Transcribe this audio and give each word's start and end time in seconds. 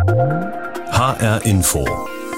HR 0.00 1.44
Info. 1.44 1.84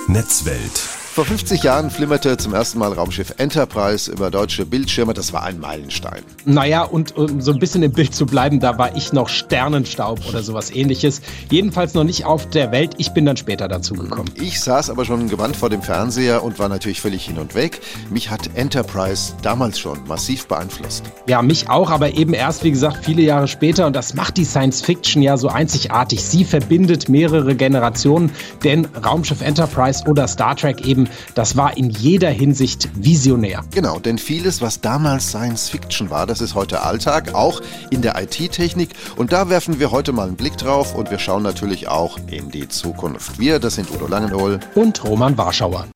Netzwelt. 0.08 1.01
Vor 1.12 1.26
50 1.26 1.62
Jahren 1.62 1.90
flimmerte 1.90 2.38
zum 2.38 2.54
ersten 2.54 2.78
Mal 2.78 2.90
Raumschiff 2.94 3.34
Enterprise 3.36 4.10
über 4.10 4.30
deutsche 4.30 4.64
Bildschirme. 4.64 5.12
Das 5.12 5.34
war 5.34 5.42
ein 5.42 5.60
Meilenstein. 5.60 6.22
Naja, 6.46 6.84
und 6.84 7.14
um 7.18 7.42
so 7.42 7.52
ein 7.52 7.58
bisschen 7.58 7.82
im 7.82 7.92
Bild 7.92 8.14
zu 8.14 8.24
bleiben, 8.24 8.60
da 8.60 8.78
war 8.78 8.96
ich 8.96 9.12
noch 9.12 9.28
Sternenstaub 9.28 10.26
oder 10.26 10.42
sowas 10.42 10.70
ähnliches. 10.70 11.20
Jedenfalls 11.50 11.92
noch 11.92 12.04
nicht 12.04 12.24
auf 12.24 12.48
der 12.48 12.72
Welt. 12.72 12.94
Ich 12.96 13.12
bin 13.12 13.26
dann 13.26 13.36
später 13.36 13.68
dazu 13.68 13.92
gekommen. 13.92 14.30
Ich 14.36 14.62
saß 14.62 14.88
aber 14.88 15.04
schon 15.04 15.28
gewandt 15.28 15.54
vor 15.54 15.68
dem 15.68 15.82
Fernseher 15.82 16.42
und 16.42 16.58
war 16.58 16.70
natürlich 16.70 17.02
völlig 17.02 17.26
hin 17.26 17.36
und 17.36 17.54
weg. 17.54 17.82
Mich 18.08 18.30
hat 18.30 18.48
Enterprise 18.54 19.34
damals 19.42 19.78
schon 19.78 19.98
massiv 20.08 20.46
beeinflusst. 20.46 21.04
Ja, 21.26 21.42
mich 21.42 21.68
auch, 21.68 21.90
aber 21.90 22.14
eben 22.14 22.32
erst, 22.32 22.64
wie 22.64 22.70
gesagt, 22.70 23.04
viele 23.04 23.20
Jahre 23.20 23.48
später. 23.48 23.86
Und 23.86 23.94
das 23.94 24.14
macht 24.14 24.38
die 24.38 24.46
Science 24.46 24.80
Fiction 24.80 25.20
ja 25.20 25.36
so 25.36 25.48
einzigartig. 25.48 26.24
Sie 26.24 26.46
verbindet 26.46 27.10
mehrere 27.10 27.54
Generationen, 27.54 28.30
denn 28.64 28.86
Raumschiff 29.04 29.42
Enterprise 29.42 30.04
oder 30.08 30.26
Star 30.26 30.56
Trek 30.56 30.86
eben 30.86 31.01
das 31.34 31.56
war 31.56 31.76
in 31.76 31.90
jeder 31.90 32.30
Hinsicht 32.30 32.88
visionär. 32.94 33.64
Genau, 33.70 33.98
denn 33.98 34.18
vieles, 34.18 34.60
was 34.60 34.80
damals 34.80 35.28
Science 35.28 35.68
Fiction 35.68 36.10
war, 36.10 36.26
das 36.26 36.40
ist 36.40 36.54
heute 36.54 36.82
Alltag, 36.82 37.34
auch 37.34 37.60
in 37.90 38.02
der 38.02 38.20
IT-Technik. 38.20 38.90
Und 39.16 39.32
da 39.32 39.48
werfen 39.48 39.78
wir 39.78 39.90
heute 39.90 40.12
mal 40.12 40.28
einen 40.28 40.36
Blick 40.36 40.56
drauf 40.56 40.94
und 40.94 41.10
wir 41.10 41.18
schauen 41.18 41.42
natürlich 41.42 41.88
auch 41.88 42.18
in 42.28 42.50
die 42.50 42.68
Zukunft. 42.68 43.38
Wir, 43.38 43.58
das 43.58 43.74
sind 43.74 43.90
Udo 43.90 44.06
Langenhohl 44.06 44.60
und 44.74 45.02
Roman 45.04 45.36
Warschauer. 45.36 45.86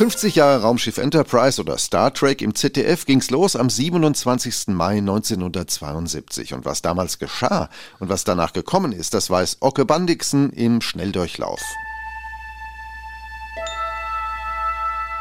50 0.00 0.36
Jahre 0.36 0.62
Raumschiff 0.62 0.96
Enterprise 0.96 1.60
oder 1.60 1.76
Star 1.76 2.14
Trek 2.14 2.40
im 2.40 2.54
ZDF 2.54 3.04
ging's 3.04 3.28
los 3.28 3.54
am 3.54 3.68
27. 3.68 4.68
Mai 4.68 4.96
1972. 4.96 6.54
Und 6.54 6.64
was 6.64 6.80
damals 6.80 7.18
geschah 7.18 7.68
und 7.98 8.08
was 8.08 8.24
danach 8.24 8.54
gekommen 8.54 8.92
ist, 8.92 9.12
das 9.12 9.28
weiß 9.28 9.58
Ocke 9.60 9.84
Bandixen 9.84 10.48
im 10.54 10.80
Schnelldurchlauf. 10.80 11.60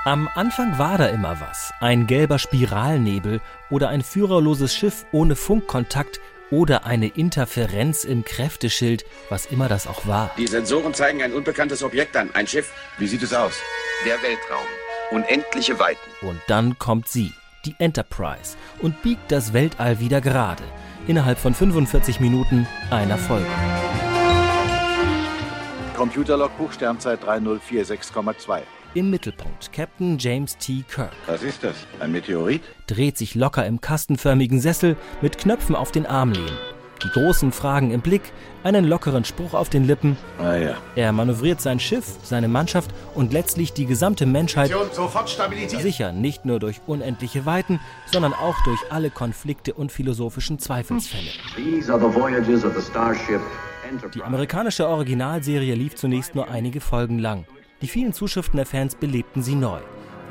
Am 0.05 0.29
Anfang 0.33 0.77
war 0.79 0.97
da 0.97 1.07
immer 1.07 1.41
was. 1.41 1.73
Ein 1.81 2.07
gelber 2.07 2.39
Spiralnebel 2.39 3.41
oder 3.69 3.89
ein 3.89 4.01
führerloses 4.01 4.73
Schiff 4.73 5.05
ohne 5.11 5.35
Funkkontakt 5.35 6.21
oder 6.51 6.85
eine 6.85 7.07
Interferenz 7.07 8.05
im 8.05 8.23
Kräfteschild, 8.23 9.03
was 9.27 9.45
immer 9.45 9.67
das 9.67 9.87
auch 9.87 10.07
war. 10.07 10.31
Die 10.37 10.47
Sensoren 10.47 10.93
zeigen 10.93 11.21
ein 11.21 11.33
unbekanntes 11.33 11.83
Objekt 11.83 12.15
an. 12.15 12.29
Ein 12.33 12.47
Schiff. 12.47 12.71
Wie 12.97 13.07
sieht 13.07 13.23
es 13.23 13.33
aus? 13.33 13.59
Der 14.05 14.15
Weltraum. 14.23 14.65
Unendliche 15.11 15.77
Weiten. 15.79 15.99
Und 16.21 16.39
dann 16.47 16.79
kommt 16.79 17.09
sie, 17.09 17.33
die 17.65 17.75
Enterprise, 17.77 18.55
und 18.81 19.01
biegt 19.01 19.29
das 19.33 19.51
Weltall 19.51 19.99
wieder 19.99 20.21
gerade. 20.21 20.63
Innerhalb 21.07 21.37
von 21.37 21.53
45 21.53 22.21
Minuten 22.21 22.67
einer 22.89 23.17
Folge. 23.17 23.45
Computerlogbuch 25.93 26.71
Sternzeit 26.71 27.21
3046,2. 27.21 28.61
Im 28.95 29.11
Mittelpunkt 29.11 29.71
Captain 29.71 30.17
James 30.17 30.57
T. 30.57 30.83
Kirk. 30.89 31.11
Was 31.27 31.43
ist 31.43 31.63
das? 31.63 31.75
Ein 31.99 32.11
Meteorit? 32.11 32.63
Dreht 32.87 33.19
sich 33.19 33.35
locker 33.35 33.63
im 33.67 33.81
kastenförmigen 33.81 34.59
Sessel 34.59 34.97
mit 35.21 35.37
Knöpfen 35.37 35.75
auf 35.75 35.91
den 35.91 36.07
Armlehnen. 36.07 36.57
Die 37.03 37.09
großen 37.09 37.51
Fragen 37.51 37.91
im 37.91 38.01
Blick, 38.01 38.33
einen 38.63 38.85
lockeren 38.85 39.23
Spruch 39.25 39.53
auf 39.53 39.69
den 39.69 39.85
Lippen. 39.85 40.17
Ah 40.39 40.55
ja. 40.55 40.75
Er 40.95 41.11
manövriert 41.11 41.61
sein 41.61 41.79
Schiff, 41.79 42.17
seine 42.23 42.47
Mannschaft 42.47 42.89
und 43.13 43.31
letztlich 43.31 43.73
die 43.73 43.85
gesamte 43.85 44.25
Menschheit 44.25 44.73
sicher 45.67 46.11
nicht 46.11 46.45
nur 46.45 46.59
durch 46.59 46.81
unendliche 46.87 47.45
Weiten, 47.45 47.79
sondern 48.07 48.33
auch 48.33 48.55
durch 48.65 48.79
alle 48.89 49.11
Konflikte 49.11 49.75
und 49.75 49.91
philosophischen 49.91 50.57
Zweifelsfälle. 50.57 51.29
Die 54.15 54.23
amerikanische 54.23 54.87
Originalserie 54.87 55.75
lief 55.75 55.95
zunächst 55.95 56.33
nur 56.33 56.49
einige 56.49 56.81
Folgen 56.81 57.19
lang. 57.19 57.45
Die 57.81 57.87
vielen 57.87 58.11
Zuschriften 58.11 58.57
der 58.57 58.65
Fans 58.65 58.95
belebten 58.95 59.41
sie 59.41 59.55
neu. 59.55 59.79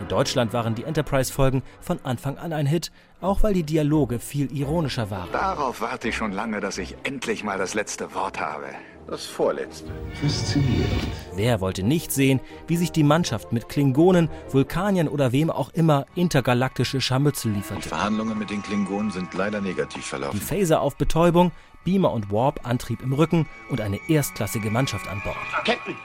In 0.01 0.09
Deutschland 0.09 0.53
waren 0.53 0.75
die 0.75 0.85
Enterprise-Folgen 0.85 1.63
von 1.81 1.99
Anfang 2.05 2.37
an 2.39 2.53
ein 2.53 2.67
Hit, 2.67 2.93
auch 3.21 3.43
weil 3.43 3.55
die 3.55 3.65
Dialoge 3.65 4.21
viel 4.21 4.53
ironischer 4.53 5.11
waren. 5.11 5.33
Darauf 5.33 5.81
warte 5.81 6.09
ich 6.11 6.17
schon 6.17 6.31
lange, 6.33 6.61
dass 6.61 6.79
ich 6.79 6.95
endlich 7.03 7.43
mal 7.43 7.59
das 7.59 7.75
letzte 7.75 8.15
Wort 8.15 8.39
habe. 8.39 8.67
Das 9.09 9.25
vorletzte. 9.25 9.91
Faszinierend. 10.21 10.87
Wer 11.35 11.63
wollte 11.63 11.83
nicht 11.83 12.13
sehen, 12.13 12.41
wie 12.67 12.77
sich 12.77 12.93
die 12.93 13.03
Mannschaft 13.03 13.53
mit 13.53 13.71
Klingonen, 13.71 14.29
Vulkaniern 14.51 15.09
oder 15.09 15.33
wem 15.33 15.51
auch 15.51 15.71
immer 15.71 16.05
intergalaktische 16.15 17.01
Scharmützel 17.01 17.53
lieferte? 17.53 17.83
Die 17.83 17.89
Verhandlungen 17.89 18.39
mit 18.39 18.51
den 18.51 18.63
Klingonen 18.63 19.11
sind 19.11 19.33
leider 19.33 19.63
negativ 19.63 20.05
Die 20.05 20.09
verlaufen. 20.11 20.41
Phaser 20.41 20.83
auf 20.83 20.97
Betäubung, 20.97 21.53
Beamer 21.89 22.13
und 22.13 22.31
Warp-Antrieb 22.31 23.01
im 23.03 23.15
Rücken 23.15 23.47
und 23.71 23.81
eine 23.81 23.99
erstklassige 24.11 24.71
Mannschaft 24.71 25.09
an 25.09 25.23
Bord. 25.25 25.37
Captain, 25.65 25.97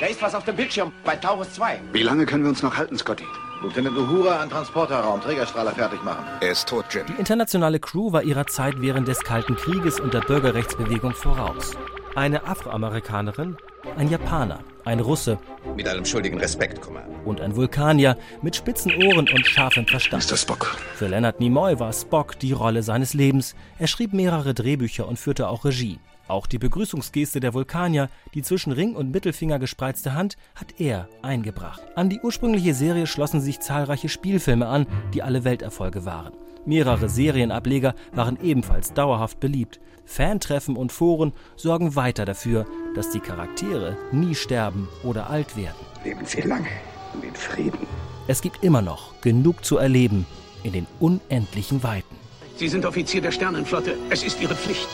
da 0.00 0.06
ist 0.06 0.20
was 0.20 0.34
auf 0.34 0.44
dem 0.44 0.56
Bildschirm 0.56 0.90
bei 1.04 1.14
Taurus 1.14 1.52
2. 1.54 1.78
Wie 1.92 2.02
lange 2.02 2.26
können 2.26 2.42
wir 2.42 2.50
uns 2.50 2.60
noch 2.60 2.76
halten, 2.76 2.98
Scotty? 2.98 3.22
Lieutenant 3.62 3.96
Uhura 3.96 4.40
an 4.40 4.50
Transporterraum, 4.50 5.20
Trägerstrahler 5.20 5.70
fertig 5.70 6.02
machen. 6.02 6.24
Er 6.40 6.50
ist 6.50 6.68
tot, 6.68 6.86
Jim. 6.90 7.06
Die 7.06 7.20
internationale 7.20 7.78
Crew 7.78 8.10
war 8.10 8.24
ihrer 8.24 8.48
Zeit 8.48 8.80
während 8.80 9.06
des 9.06 9.20
Kalten 9.20 9.54
Krieges 9.54 10.00
und 10.00 10.12
der 10.12 10.22
Bürgerrechtsbewegung 10.22 11.14
voraus. 11.14 11.76
Eine 12.18 12.48
Afroamerikanerin, 12.48 13.56
ein 13.96 14.10
Japaner, 14.10 14.58
ein 14.84 14.98
Russe 14.98 15.38
Mit 15.76 15.86
allem 15.86 16.04
schuldigen 16.04 16.40
Respekt, 16.40 16.80
Commander. 16.80 17.08
und 17.24 17.40
ein 17.40 17.54
Vulkanier 17.54 18.18
mit 18.42 18.56
spitzen 18.56 18.92
Ohren 19.04 19.28
und 19.28 19.46
scharfem 19.46 19.86
Verstand. 19.86 20.28
Mr. 20.28 20.36
Spock. 20.36 20.76
Für 20.96 21.06
Leonard 21.06 21.38
Nimoy 21.38 21.78
war 21.78 21.92
Spock 21.92 22.36
die 22.40 22.50
Rolle 22.50 22.82
seines 22.82 23.14
Lebens. 23.14 23.54
Er 23.78 23.86
schrieb 23.86 24.14
mehrere 24.14 24.52
Drehbücher 24.52 25.06
und 25.06 25.16
führte 25.16 25.48
auch 25.48 25.64
Regie. 25.64 26.00
Auch 26.26 26.48
die 26.48 26.58
Begrüßungsgeste 26.58 27.38
der 27.38 27.54
Vulkanier, 27.54 28.08
die 28.34 28.42
zwischen 28.42 28.72
Ring 28.72 28.96
und 28.96 29.12
Mittelfinger 29.12 29.60
gespreizte 29.60 30.14
Hand, 30.14 30.36
hat 30.56 30.80
er 30.80 31.08
eingebracht. 31.22 31.82
An 31.94 32.10
die 32.10 32.18
ursprüngliche 32.20 32.74
Serie 32.74 33.06
schlossen 33.06 33.40
sich 33.40 33.60
zahlreiche 33.60 34.08
Spielfilme 34.08 34.66
an, 34.66 34.88
die 35.14 35.22
alle 35.22 35.44
Welterfolge 35.44 36.04
waren. 36.04 36.32
Mehrere 36.66 37.08
Serienableger 37.08 37.94
waren 38.12 38.40
ebenfalls 38.42 38.92
dauerhaft 38.92 39.38
beliebt. 39.38 39.78
Fantreffen 40.08 40.76
und 40.76 40.90
Foren 40.90 41.32
sorgen 41.56 41.94
weiter 41.94 42.24
dafür, 42.24 42.66
dass 42.94 43.10
die 43.10 43.20
Charaktere 43.20 43.96
nie 44.10 44.34
sterben 44.34 44.88
oder 45.04 45.28
alt 45.28 45.56
werden. 45.56 45.76
Leben 46.02 46.24
Sie 46.24 46.40
lange 46.40 46.68
und 47.14 47.24
in 47.24 47.34
Frieden. 47.34 47.86
Es 48.26 48.40
gibt 48.40 48.64
immer 48.64 48.82
noch 48.82 49.20
genug 49.20 49.64
zu 49.64 49.76
erleben 49.76 50.26
in 50.62 50.72
den 50.72 50.86
unendlichen 50.98 51.82
Weiten. 51.82 52.16
Sie 52.56 52.68
sind 52.68 52.84
Offizier 52.86 53.20
der 53.20 53.30
Sternenflotte. 53.30 53.96
Es 54.10 54.24
ist 54.24 54.40
Ihre 54.40 54.54
Pflicht. 54.54 54.88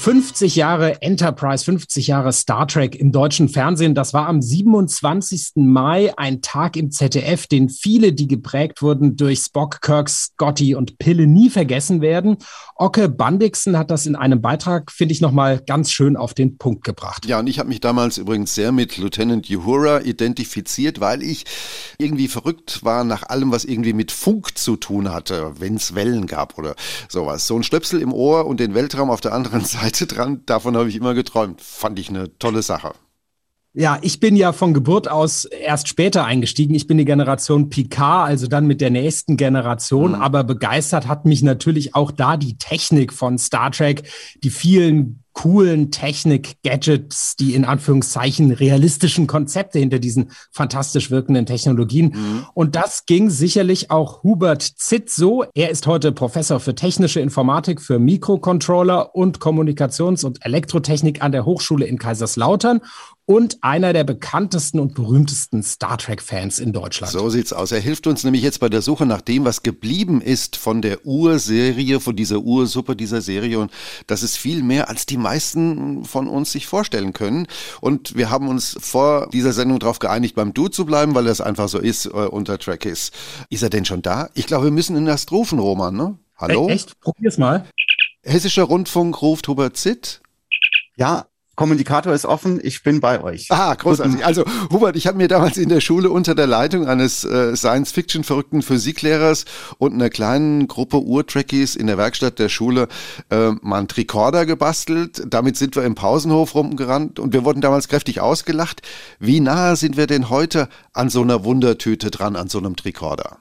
50 0.00 0.56
Jahre 0.56 1.02
Enterprise, 1.02 1.62
50 1.62 2.06
Jahre 2.06 2.32
Star 2.32 2.66
Trek 2.66 2.96
im 2.96 3.12
deutschen 3.12 3.50
Fernsehen. 3.50 3.94
Das 3.94 4.14
war 4.14 4.28
am 4.28 4.40
27. 4.40 5.56
Mai 5.56 6.10
ein 6.16 6.40
Tag 6.40 6.78
im 6.78 6.90
ZDF, 6.90 7.46
den 7.46 7.68
viele, 7.68 8.14
die 8.14 8.26
geprägt 8.26 8.80
wurden 8.80 9.16
durch 9.16 9.40
Spock, 9.40 9.82
Kirk, 9.82 10.08
Scotty 10.08 10.74
und 10.74 10.96
Pille, 10.96 11.26
nie 11.26 11.50
vergessen 11.50 12.00
werden. 12.00 12.38
Ocke 12.76 13.10
Bandixen 13.10 13.76
hat 13.76 13.90
das 13.90 14.06
in 14.06 14.16
einem 14.16 14.40
Beitrag, 14.40 14.90
finde 14.90 15.12
ich, 15.12 15.20
nochmal 15.20 15.60
ganz 15.66 15.92
schön 15.92 16.16
auf 16.16 16.32
den 16.32 16.56
Punkt 16.56 16.82
gebracht. 16.82 17.26
Ja, 17.26 17.38
und 17.38 17.46
ich 17.46 17.58
habe 17.58 17.68
mich 17.68 17.80
damals 17.80 18.16
übrigens 18.16 18.54
sehr 18.54 18.72
mit 18.72 18.96
Lieutenant 18.96 19.50
Uhura 19.50 20.00
identifiziert, 20.00 21.00
weil 21.02 21.22
ich 21.22 21.44
irgendwie 21.98 22.28
verrückt 22.28 22.82
war 22.82 23.04
nach 23.04 23.24
allem, 23.24 23.52
was 23.52 23.66
irgendwie 23.66 23.92
mit 23.92 24.12
Funk 24.12 24.56
zu 24.56 24.76
tun 24.76 25.12
hatte, 25.12 25.52
wenn 25.58 25.74
es 25.74 25.94
Wellen 25.94 26.26
gab 26.26 26.56
oder 26.56 26.74
sowas. 27.10 27.46
So 27.46 27.54
ein 27.54 27.64
Stöpsel 27.64 28.00
im 28.00 28.14
Ohr 28.14 28.46
und 28.46 28.60
den 28.60 28.72
Weltraum 28.72 29.10
auf 29.10 29.20
der 29.20 29.34
anderen 29.34 29.62
Seite 29.66 29.89
dran, 29.92 30.42
davon 30.46 30.76
habe 30.76 30.88
ich 30.88 30.96
immer 30.96 31.14
geträumt. 31.14 31.60
Fand 31.60 31.98
ich 31.98 32.08
eine 32.08 32.36
tolle 32.38 32.62
Sache. 32.62 32.92
Ja, 33.72 33.98
ich 34.02 34.18
bin 34.18 34.34
ja 34.34 34.52
von 34.52 34.74
Geburt 34.74 35.08
aus 35.08 35.44
erst 35.44 35.86
später 35.86 36.24
eingestiegen. 36.24 36.74
Ich 36.74 36.88
bin 36.88 36.98
die 36.98 37.04
Generation 37.04 37.68
Picard, 37.70 38.28
also 38.28 38.48
dann 38.48 38.66
mit 38.66 38.80
der 38.80 38.90
nächsten 38.90 39.36
Generation. 39.36 40.12
Mhm. 40.12 40.22
Aber 40.22 40.42
begeistert 40.42 41.06
hat 41.06 41.24
mich 41.24 41.42
natürlich 41.42 41.94
auch 41.94 42.10
da 42.10 42.36
die 42.36 42.58
Technik 42.58 43.12
von 43.12 43.38
Star 43.38 43.70
Trek, 43.70 44.02
die 44.42 44.50
vielen 44.50 45.22
coolen 45.40 45.90
Technik-Gadgets, 45.90 47.34
die 47.36 47.54
in 47.54 47.64
Anführungszeichen 47.64 48.50
realistischen 48.50 49.26
Konzepte 49.26 49.78
hinter 49.78 49.98
diesen 49.98 50.32
fantastisch 50.52 51.10
wirkenden 51.10 51.46
Technologien. 51.46 52.44
Und 52.52 52.76
das 52.76 53.06
ging 53.06 53.30
sicherlich 53.30 53.90
auch 53.90 54.22
Hubert 54.22 54.60
Zitt 54.60 55.08
so. 55.08 55.46
Er 55.54 55.70
ist 55.70 55.86
heute 55.86 56.12
Professor 56.12 56.60
für 56.60 56.74
technische 56.74 57.20
Informatik 57.20 57.80
für 57.80 57.98
Mikrocontroller 57.98 59.14
und 59.14 59.38
Kommunikations- 59.38 60.26
und 60.26 60.44
Elektrotechnik 60.44 61.22
an 61.22 61.32
der 61.32 61.46
Hochschule 61.46 61.86
in 61.86 61.98
Kaiserslautern 61.98 62.82
und 63.30 63.58
einer 63.60 63.92
der 63.92 64.02
bekanntesten 64.02 64.80
und 64.80 64.94
berühmtesten 64.94 65.62
Star 65.62 65.96
Trek-Fans 65.98 66.58
in 66.58 66.72
Deutschland. 66.72 67.12
So 67.12 67.30
sieht's 67.30 67.52
aus. 67.52 67.70
Er 67.70 67.78
hilft 67.78 68.08
uns 68.08 68.24
nämlich 68.24 68.42
jetzt 68.42 68.58
bei 68.58 68.68
der 68.68 68.82
Suche 68.82 69.06
nach 69.06 69.20
dem, 69.20 69.44
was 69.44 69.62
geblieben 69.62 70.20
ist 70.20 70.56
von 70.56 70.82
der 70.82 71.06
Urserie, 71.06 72.00
von 72.00 72.16
dieser 72.16 72.40
Ursuppe 72.40 72.96
dieser 72.96 73.20
Serie. 73.20 73.60
Und 73.60 73.70
das 74.08 74.24
ist 74.24 74.36
viel 74.36 74.64
mehr, 74.64 74.88
als 74.88 75.06
die 75.06 75.16
meisten 75.30 76.04
von 76.04 76.26
uns 76.26 76.50
sich 76.50 76.66
vorstellen 76.66 77.12
können. 77.12 77.46
Und 77.80 78.16
wir 78.16 78.30
haben 78.30 78.48
uns 78.48 78.76
vor 78.80 79.28
dieser 79.32 79.52
Sendung 79.52 79.78
darauf 79.78 80.00
geeinigt, 80.00 80.34
beim 80.34 80.52
Du 80.52 80.66
zu 80.68 80.84
bleiben, 80.84 81.14
weil 81.14 81.24
das 81.24 81.40
einfach 81.40 81.68
so 81.68 81.78
ist 81.78 82.06
äh, 82.06 82.10
unter 82.10 82.58
Track 82.58 82.84
ist. 82.84 83.14
Ist 83.48 83.62
er 83.62 83.70
denn 83.70 83.84
schon 83.84 84.02
da? 84.02 84.28
Ich 84.34 84.46
glaube, 84.46 84.64
wir 84.64 84.72
müssen 84.72 84.96
ihn 84.96 85.06
erst 85.06 85.30
rufen, 85.30 85.58
Roman, 85.60 85.94
ne? 85.94 86.18
Hallo? 86.36 86.68
E- 86.68 86.72
Echt? 86.72 86.98
Probier's 87.00 87.38
mal. 87.38 87.64
Hessischer 88.22 88.64
Rundfunk 88.64 89.22
ruft 89.22 89.46
Hubert 89.46 89.76
Zitt. 89.76 90.20
Ja, 90.96 91.26
Kommunikator 91.60 92.14
ist 92.14 92.24
offen, 92.24 92.58
ich 92.62 92.82
bin 92.82 93.00
bei 93.00 93.22
euch. 93.22 93.48
Ah, 93.50 93.74
großartig. 93.74 94.24
Also 94.24 94.46
Hubert, 94.72 94.96
ich 94.96 95.06
habe 95.06 95.18
mir 95.18 95.28
damals 95.28 95.58
in 95.58 95.68
der 95.68 95.82
Schule 95.82 96.08
unter 96.08 96.34
der 96.34 96.46
Leitung 96.46 96.88
eines 96.88 97.22
äh, 97.22 97.54
Science-Fiction-verrückten 97.54 98.62
Physiklehrers 98.62 99.44
und 99.76 99.92
einer 99.92 100.08
kleinen 100.08 100.68
Gruppe 100.68 101.02
Urtrekkies 101.02 101.76
in 101.76 101.86
der 101.86 101.98
Werkstatt 101.98 102.38
der 102.38 102.48
Schule 102.48 102.88
äh, 103.28 103.50
mal 103.60 103.80
einen 103.80 103.88
Tricorder 103.88 104.46
gebastelt. 104.46 105.22
Damit 105.28 105.58
sind 105.58 105.76
wir 105.76 105.84
im 105.84 105.94
Pausenhof 105.94 106.54
rumgerannt 106.54 107.18
und 107.18 107.34
wir 107.34 107.44
wurden 107.44 107.60
damals 107.60 107.88
kräftig 107.88 108.22
ausgelacht. 108.22 108.80
Wie 109.18 109.40
nahe 109.40 109.76
sind 109.76 109.98
wir 109.98 110.06
denn 110.06 110.30
heute 110.30 110.66
an 110.94 111.10
so 111.10 111.20
einer 111.20 111.44
Wundertüte 111.44 112.10
dran, 112.10 112.36
an 112.36 112.48
so 112.48 112.56
einem 112.56 112.74
Tricorder? 112.74 113.36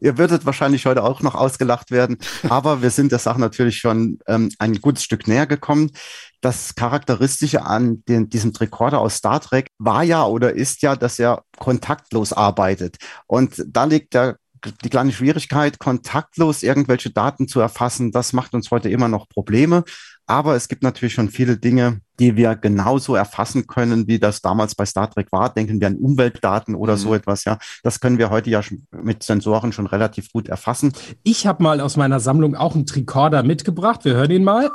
Ihr 0.00 0.16
würdet 0.16 0.46
wahrscheinlich 0.46 0.86
heute 0.86 1.04
auch 1.04 1.20
noch 1.20 1.34
ausgelacht 1.34 1.90
werden, 1.90 2.16
aber 2.48 2.80
wir 2.80 2.88
sind 2.88 3.12
der 3.12 3.18
Sache 3.18 3.40
natürlich 3.40 3.76
schon 3.76 4.20
ähm, 4.26 4.48
ein 4.58 4.80
gutes 4.80 5.04
Stück 5.04 5.28
näher 5.28 5.46
gekommen 5.46 5.90
das 6.40 6.74
Charakteristische 6.74 7.64
an 7.64 8.02
den, 8.08 8.28
diesem 8.28 8.52
Tricorder 8.52 9.00
aus 9.00 9.16
Star 9.16 9.40
Trek 9.40 9.68
war 9.78 10.02
ja 10.02 10.24
oder 10.24 10.54
ist 10.54 10.82
ja, 10.82 10.96
dass 10.96 11.18
er 11.18 11.42
kontaktlos 11.58 12.32
arbeitet. 12.32 12.96
Und 13.26 13.64
da 13.66 13.84
liegt 13.84 14.14
der 14.14 14.36
die 14.84 14.90
kleine 14.90 15.12
Schwierigkeit, 15.12 15.78
kontaktlos 15.78 16.62
irgendwelche 16.62 17.10
Daten 17.10 17.48
zu 17.48 17.60
erfassen, 17.60 18.12
das 18.12 18.32
macht 18.32 18.54
uns 18.54 18.70
heute 18.70 18.88
immer 18.88 19.08
noch 19.08 19.28
Probleme. 19.28 19.84
Aber 20.26 20.56
es 20.56 20.68
gibt 20.68 20.82
natürlich 20.82 21.14
schon 21.14 21.30
viele 21.30 21.56
Dinge, 21.56 22.00
die 22.20 22.36
wir 22.36 22.54
genauso 22.54 23.14
erfassen 23.14 23.66
können, 23.66 24.08
wie 24.08 24.18
das 24.18 24.42
damals 24.42 24.74
bei 24.74 24.84
Star 24.84 25.10
Trek 25.10 25.32
war. 25.32 25.48
Denken 25.54 25.80
wir 25.80 25.86
an 25.86 25.96
Umweltdaten 25.96 26.74
oder 26.74 26.94
mhm. 26.94 26.98
so 26.98 27.14
etwas, 27.14 27.44
ja. 27.44 27.58
Das 27.82 28.00
können 28.00 28.18
wir 28.18 28.28
heute 28.28 28.50
ja 28.50 28.60
mit 28.90 29.22
Sensoren 29.22 29.72
schon 29.72 29.86
relativ 29.86 30.30
gut 30.30 30.48
erfassen. 30.48 30.92
Ich 31.22 31.46
habe 31.46 31.62
mal 31.62 31.80
aus 31.80 31.96
meiner 31.96 32.20
Sammlung 32.20 32.56
auch 32.56 32.74
einen 32.74 32.84
Tricorder 32.84 33.42
mitgebracht. 33.42 34.04
Wir 34.04 34.14
hören 34.14 34.30
ihn 34.30 34.44
mal. 34.44 34.70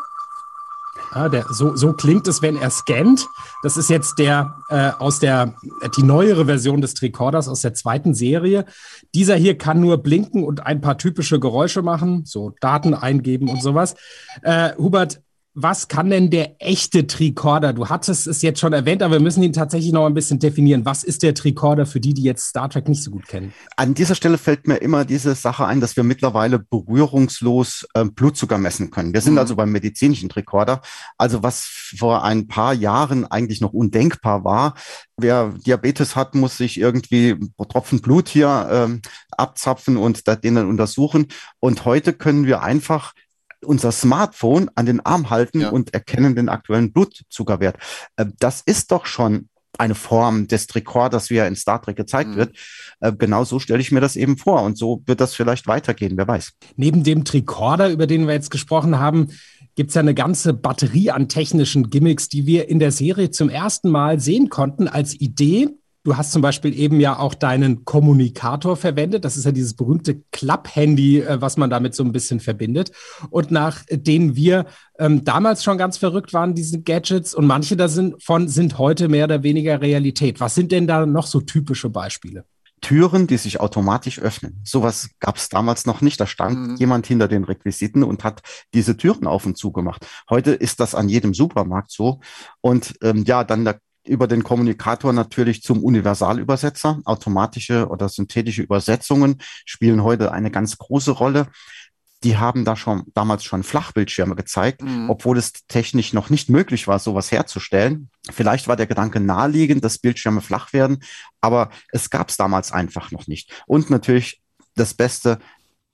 Ja, 1.15 1.29
der, 1.29 1.45
so, 1.51 1.75
so 1.75 1.93
klingt 1.93 2.27
es, 2.27 2.41
wenn 2.41 2.57
er 2.57 2.69
scannt. 2.69 3.27
Das 3.61 3.77
ist 3.77 3.89
jetzt 3.89 4.17
der 4.17 4.55
äh, 4.69 4.91
aus 4.97 5.19
der 5.19 5.53
die 5.95 6.03
neuere 6.03 6.45
Version 6.45 6.81
des 6.81 6.93
Tricorders 6.95 7.47
aus 7.47 7.61
der 7.61 7.73
zweiten 7.73 8.13
Serie. 8.13 8.65
Dieser 9.13 9.35
hier 9.35 9.57
kann 9.57 9.79
nur 9.79 9.97
blinken 9.97 10.43
und 10.43 10.65
ein 10.65 10.81
paar 10.81 10.97
typische 10.97 11.39
Geräusche 11.39 11.81
machen, 11.81 12.23
so 12.25 12.53
Daten 12.61 12.93
eingeben 12.93 13.49
und 13.49 13.61
sowas. 13.61 13.95
Äh, 14.41 14.75
Hubert, 14.77 15.21
was 15.55 15.87
kann 15.87 16.09
denn 16.09 16.31
der 16.31 16.55
echte 16.59 17.05
Tricorder? 17.05 17.73
Du 17.73 17.87
hattest 17.87 18.25
es 18.25 18.41
jetzt 18.41 18.59
schon 18.59 18.73
erwähnt, 18.73 19.03
aber 19.03 19.15
wir 19.15 19.19
müssen 19.19 19.43
ihn 19.43 19.53
tatsächlich 19.53 19.91
noch 19.91 20.07
ein 20.07 20.15
bisschen 20.15 20.39
definieren. 20.39 20.83
Was 20.83 21.03
ist 21.03 21.21
der 21.21 21.35
Tricorder 21.35 21.85
für 21.85 21.99
die, 21.99 22.15
die 22.15 22.23
jetzt 22.23 22.47
Star 22.47 22.69
Trek 22.69 22.87
nicht 22.87 23.03
so 23.03 23.11
gut 23.11 23.27
kennen? 23.27 23.53
An 23.77 23.93
dieser 23.93 24.15
Stelle 24.15 24.39
fällt 24.39 24.67
mir 24.67 24.77
immer 24.77 25.05
diese 25.05 25.35
Sache 25.35 25.65
ein, 25.67 25.79
dass 25.79 25.95
wir 25.95 26.03
mittlerweile 26.03 26.57
berührungslos 26.57 27.85
äh, 27.93 28.05
Blutzucker 28.05 28.57
messen 28.57 28.89
können. 28.89 29.13
Wir 29.13 29.21
sind 29.21 29.33
mhm. 29.33 29.39
also 29.39 29.55
beim 29.55 29.71
medizinischen 29.71 30.27
Tricorder. 30.27 30.81
Also 31.19 31.43
was 31.43 31.65
vor 31.97 32.23
ein 32.23 32.47
paar 32.47 32.73
Jahren 32.73 33.25
eigentlich 33.25 33.61
noch 33.61 33.73
undenkbar 33.73 34.43
war. 34.43 34.73
Wer 35.17 35.53
Diabetes 35.65 36.15
hat, 36.15 36.33
muss 36.33 36.57
sich 36.57 36.79
irgendwie 36.79 37.37
Tropfen 37.69 38.01
Blut 38.01 38.27
hier 38.27 38.67
ähm, 38.71 39.01
abzapfen 39.29 39.97
und 39.97 40.23
den 40.43 40.55
dann 40.55 40.67
untersuchen. 40.67 41.27
Und 41.59 41.85
heute 41.85 42.13
können 42.13 42.47
wir 42.47 42.63
einfach 42.63 43.13
unser 43.63 43.91
Smartphone 43.91 44.69
an 44.75 44.85
den 44.85 44.99
Arm 44.99 45.29
halten 45.29 45.61
ja. 45.61 45.69
und 45.69 45.93
erkennen 45.93 46.35
den 46.35 46.49
aktuellen 46.49 46.91
Blutzuckerwert. 46.91 47.77
Äh, 48.15 48.25
das 48.39 48.61
ist 48.65 48.91
doch 48.91 49.05
schon 49.05 49.49
eine 49.77 49.95
Form 49.95 50.47
des 50.47 50.67
Tricorders, 50.67 51.29
wie 51.29 51.37
er 51.37 51.47
in 51.47 51.55
Star 51.55 51.81
Trek 51.81 51.95
gezeigt 51.95 52.31
mhm. 52.31 52.35
wird. 52.35 52.55
Äh, 52.99 53.13
genau 53.13 53.43
so 53.43 53.59
stelle 53.59 53.81
ich 53.81 53.91
mir 53.91 54.01
das 54.01 54.15
eben 54.15 54.37
vor. 54.37 54.61
Und 54.61 54.77
so 54.77 55.01
wird 55.05 55.19
das 55.19 55.33
vielleicht 55.33 55.67
weitergehen, 55.67 56.15
wer 56.15 56.27
weiß. 56.27 56.53
Neben 56.75 57.03
dem 57.03 57.25
Tricorder, 57.25 57.89
über 57.89 58.05
den 58.05 58.27
wir 58.27 58.33
jetzt 58.33 58.51
gesprochen 58.51 58.99
haben, 58.99 59.29
gibt 59.75 59.89
es 59.89 59.95
ja 59.95 60.01
eine 60.01 60.13
ganze 60.13 60.53
Batterie 60.53 61.09
an 61.09 61.27
technischen 61.27 61.89
Gimmicks, 61.89 62.29
die 62.29 62.45
wir 62.45 62.69
in 62.69 62.77
der 62.79 62.91
Serie 62.91 63.31
zum 63.31 63.49
ersten 63.49 63.89
Mal 63.89 64.19
sehen 64.19 64.49
konnten 64.49 64.87
als 64.87 65.19
Idee 65.19 65.69
Du 66.05 66.17
hast 66.17 66.33
zum 66.33 66.41
Beispiel 66.41 66.77
eben 66.77 66.99
ja 66.99 67.17
auch 67.17 67.33
deinen 67.33 67.85
Kommunikator 67.85 68.75
verwendet. 68.75 69.23
Das 69.23 69.37
ist 69.37 69.45
ja 69.45 69.53
dieses 69.53 69.73
berühmte 69.73 70.21
Klapp-Handy, 70.31 71.21
äh, 71.21 71.39
was 71.39 71.55
man 71.55 71.69
damit 71.69 71.95
so 71.95 72.03
ein 72.03 72.11
bisschen 72.11 72.41
verbindet. 72.41 72.91
Und 73.29 73.51
nach 73.51 73.83
denen 73.89 74.35
wir 74.35 74.65
ähm, 74.99 75.23
damals 75.23 75.63
schon 75.63 75.77
ganz 75.77 75.97
verrückt 75.97 76.33
waren, 76.33 76.55
diese 76.55 76.81
Gadgets. 76.81 77.33
Und 77.33 77.45
manche 77.45 77.77
davon 77.77 78.49
sind 78.49 78.77
heute 78.77 79.07
mehr 79.07 79.25
oder 79.25 79.43
weniger 79.43 79.79
Realität. 79.79 80.41
Was 80.41 80.55
sind 80.55 80.73
denn 80.73 80.87
da 80.87 81.05
noch 81.05 81.25
so 81.25 81.39
typische 81.39 81.89
Beispiele? 81.89 82.43
Türen, 82.81 83.27
die 83.27 83.37
sich 83.37 83.61
automatisch 83.61 84.19
öffnen. 84.19 84.59
Sowas 84.65 85.09
gab 85.21 85.37
es 85.37 85.47
damals 85.47 85.85
noch 85.85 86.01
nicht. 86.01 86.19
Da 86.19 86.27
stand 86.27 86.71
mhm. 86.71 86.75
jemand 86.75 87.07
hinter 87.07 87.29
den 87.29 87.45
Requisiten 87.45 88.03
und 88.03 88.25
hat 88.25 88.41
diese 88.73 88.97
Türen 88.97 89.25
auf 89.25 89.45
und 89.45 89.57
zu 89.57 89.71
gemacht. 89.71 90.05
Heute 90.29 90.51
ist 90.51 90.81
das 90.81 90.93
an 90.95 91.07
jedem 91.07 91.33
Supermarkt 91.33 91.91
so. 91.91 92.19
Und 92.59 92.93
ähm, 93.01 93.23
ja, 93.25 93.45
dann 93.45 93.63
der 93.63 93.79
über 94.05 94.27
den 94.27 94.43
Kommunikator 94.43 95.13
natürlich 95.13 95.63
zum 95.63 95.83
Universalübersetzer. 95.83 96.99
Automatische 97.05 97.87
oder 97.87 98.09
synthetische 98.09 98.61
Übersetzungen 98.61 99.37
spielen 99.65 100.03
heute 100.03 100.31
eine 100.31 100.51
ganz 100.51 100.77
große 100.77 101.11
Rolle. 101.11 101.47
Die 102.23 102.37
haben 102.37 102.63
da 102.63 102.75
schon 102.75 103.03
damals 103.13 103.43
schon 103.43 103.63
Flachbildschirme 103.63 104.35
gezeigt, 104.35 104.81
mhm. 104.81 105.09
obwohl 105.09 105.37
es 105.37 105.51
technisch 105.67 106.13
noch 106.13 106.29
nicht 106.29 106.49
möglich 106.49 106.87
war, 106.87 106.99
sowas 106.99 107.31
herzustellen. 107.31 108.09
Vielleicht 108.31 108.67
war 108.67 108.77
der 108.77 108.87
Gedanke 108.87 109.19
naheliegend, 109.19 109.83
dass 109.83 109.97
Bildschirme 109.97 110.41
flach 110.41 110.71
werden, 110.71 111.03
aber 111.41 111.69
es 111.91 112.09
gab 112.09 112.29
es 112.29 112.37
damals 112.37 112.71
einfach 112.71 113.11
noch 113.11 113.27
nicht. 113.27 113.63
Und 113.67 113.89
natürlich 113.89 114.41
das 114.75 114.93
Beste, 114.93 115.39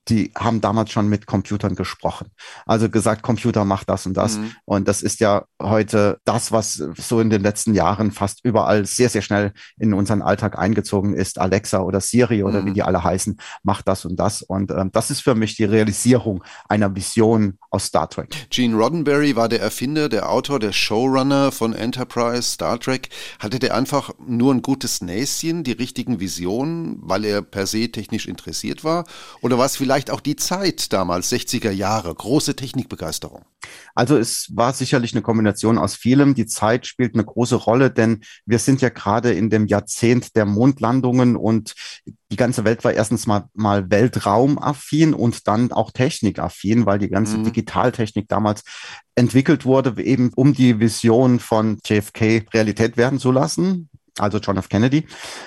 die 0.10 0.32
haben 0.36 0.62
damals 0.62 0.92
schon 0.92 1.08
mit 1.08 1.26
Computern 1.26 1.76
gesprochen. 1.76 2.28
Also 2.66 2.90
gesagt, 2.90 3.22
Computer 3.22 3.66
macht 3.66 3.90
das 3.90 4.06
und 4.06 4.16
das. 4.16 4.38
Mhm. 4.38 4.52
Und 4.66 4.88
das 4.88 5.02
ist 5.02 5.20
ja 5.20 5.46
heute 5.62 6.20
das, 6.26 6.52
was 6.52 6.74
so 6.98 7.20
in 7.20 7.30
den 7.30 7.42
letzten 7.42 7.74
Jahren 7.74 8.12
fast 8.12 8.44
überall 8.44 8.86
sehr, 8.86 9.10
sehr 9.10 9.22
schnell 9.22 9.54
in 9.78 9.94
unseren 9.94 10.22
Alltag 10.22 10.58
eingezogen 10.58 11.14
ist. 11.14 11.40
Alexa 11.40 11.80
oder 11.82 12.02
Siri 12.02 12.44
oder 12.44 12.62
mhm. 12.62 12.66
wie 12.68 12.74
die 12.74 12.84
alle 12.84 13.04
heißen, 13.04 13.40
macht 13.64 13.88
das 13.88 14.06
und 14.06 14.18
das. 14.20 14.42
Und 14.42 14.72
ähm, 14.72 14.92
das 14.92 15.12
ist 15.12 15.22
für 15.22 15.36
mich 15.36 15.56
die 15.56 15.66
Realisierung 15.66 16.44
einer 16.68 16.96
Vision 16.96 17.58
aus 17.72 17.86
Star 17.86 18.10
Trek. 18.10 18.30
Gene 18.50 18.76
Roddenberry 18.76 19.36
war 19.36 19.50
der 19.50 19.62
Erfinder, 19.62 20.10
der 20.10 20.30
Autor, 20.30 20.60
der 20.60 20.72
Showrunner 20.72 21.52
von 21.52 21.74
Enterprise, 21.74 22.44
Star 22.44 22.80
Trek. 22.80 23.10
Hatte 23.40 23.60
der 23.60 23.76
einfach 23.76 24.12
nur 24.26 24.54
ein 24.54 24.62
gutes 24.62 25.02
Näschen, 25.02 25.64
die 25.64 25.74
richtigen 25.74 26.20
Visionen, 26.20 26.98
weil 27.02 27.26
er 27.26 27.42
per 27.42 27.68
se 27.68 27.92
technisch 27.92 28.28
interessiert 28.28 28.84
war? 28.84 29.06
Oder 29.42 29.58
war 29.58 29.66
es 29.66 29.78
vielleicht 29.78 30.10
auch 30.10 30.22
die 30.22 30.36
Zeit 30.36 30.92
damals, 30.94 31.32
60er 31.32 31.72
Jahre, 31.72 32.14
große 32.14 32.56
Technikbegeisterung? 32.56 33.46
Also 33.94 34.18
es 34.18 34.50
war 34.56 34.74
sicherlich 34.74 35.14
eine 35.14 35.22
Kombination 35.22 35.78
aus 35.78 35.96
vielem. 35.96 36.34
Die 36.34 36.46
Zeit 36.46 36.88
spielt 36.88 37.14
eine 37.14 37.26
große 37.26 37.56
Rolle, 37.56 37.92
denn 37.92 38.22
wir 38.46 38.60
sind 38.60 38.82
ja 38.82 38.90
gerade 38.90 39.34
in 39.34 39.50
dem 39.50 39.68
Jahrzehnt 39.68 40.36
der 40.36 40.46
Mondlandungen 40.46 41.36
und 41.36 41.76
die 42.32 42.36
ganze 42.36 42.64
Welt 42.64 42.84
war 42.84 42.94
erstens 42.94 43.26
mal, 43.26 43.50
mal 43.54 43.90
weltraumaffin 43.90 45.14
und 45.14 45.48
dann 45.48 45.72
auch 45.72 45.92
technikaffin, 45.92 46.86
weil 46.86 47.00
die 47.00 47.10
ganze 47.10 47.38
mhm. 47.38 47.44
Digitaltechnik 47.60 48.28
damals 48.28 48.64
entwickelt 49.16 49.66
wurde, 49.66 50.02
eben 50.02 50.32
um 50.36 50.54
die 50.54 50.80
Vision 50.80 51.40
von 51.40 51.80
JFK 51.86 52.46
Realität 52.54 52.98
werden 52.98 53.20
zu 53.20 53.32
lassen 53.32 53.90
also 54.20 54.38
John 54.40 54.58
F. 54.58 54.70
Kennedy, 54.70 55.06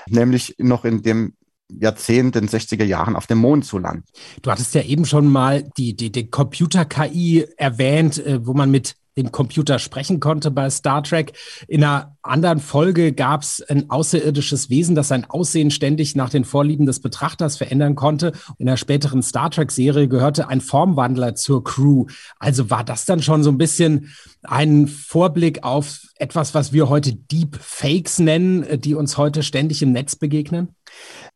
nämlich 0.08 0.54
noch 0.58 0.84
in 0.84 1.02
dem 1.02 1.34
Jahrzehnt, 1.68 2.36
in 2.36 2.48
60er 2.48 2.84
Jahren 2.84 3.16
auf 3.16 3.26
dem 3.26 3.38
Mond 3.38 3.64
zu 3.64 3.78
landen. 3.78 4.04
Du 4.42 4.50
hattest 4.50 4.74
ja 4.74 4.82
eben 4.82 5.06
schon 5.06 5.26
mal 5.26 5.62
die, 5.76 5.96
die, 5.96 6.12
die 6.12 6.28
Computer-KI 6.28 7.46
erwähnt, 7.56 8.24
äh, 8.24 8.44
wo 8.46 8.52
man 8.52 8.70
mit 8.70 8.96
dem 9.16 9.32
Computer 9.32 9.78
sprechen 9.78 10.20
konnte 10.20 10.50
bei 10.50 10.70
Star 10.70 11.02
Trek. 11.02 11.32
In 11.68 11.84
einer 11.84 12.16
anderen 12.22 12.60
Folge 12.60 13.12
gab 13.12 13.42
es 13.42 13.62
ein 13.68 13.90
außerirdisches 13.90 14.70
Wesen, 14.70 14.94
das 14.94 15.08
sein 15.08 15.28
Aussehen 15.28 15.70
ständig 15.70 16.16
nach 16.16 16.30
den 16.30 16.44
Vorlieben 16.44 16.86
des 16.86 17.00
Betrachters 17.00 17.56
verändern 17.56 17.94
konnte. 17.94 18.32
In 18.58 18.66
der 18.66 18.76
späteren 18.76 19.22
Star 19.22 19.50
Trek-Serie 19.50 20.08
gehörte 20.08 20.48
ein 20.48 20.60
Formwandler 20.60 21.34
zur 21.34 21.64
Crew. 21.64 22.06
Also 22.38 22.70
war 22.70 22.84
das 22.84 23.04
dann 23.04 23.22
schon 23.22 23.42
so 23.42 23.50
ein 23.50 23.58
bisschen 23.58 24.12
ein 24.42 24.88
Vorblick 24.88 25.62
auf 25.64 26.00
etwas, 26.16 26.54
was 26.54 26.72
wir 26.72 26.88
heute 26.88 27.14
Deep 27.14 27.56
Fakes 27.60 28.18
nennen, 28.18 28.62
äh, 28.62 28.78
die 28.78 28.94
uns 28.94 29.18
heute 29.18 29.42
ständig 29.42 29.82
im 29.82 29.92
Netz 29.92 30.16
begegnen? 30.16 30.74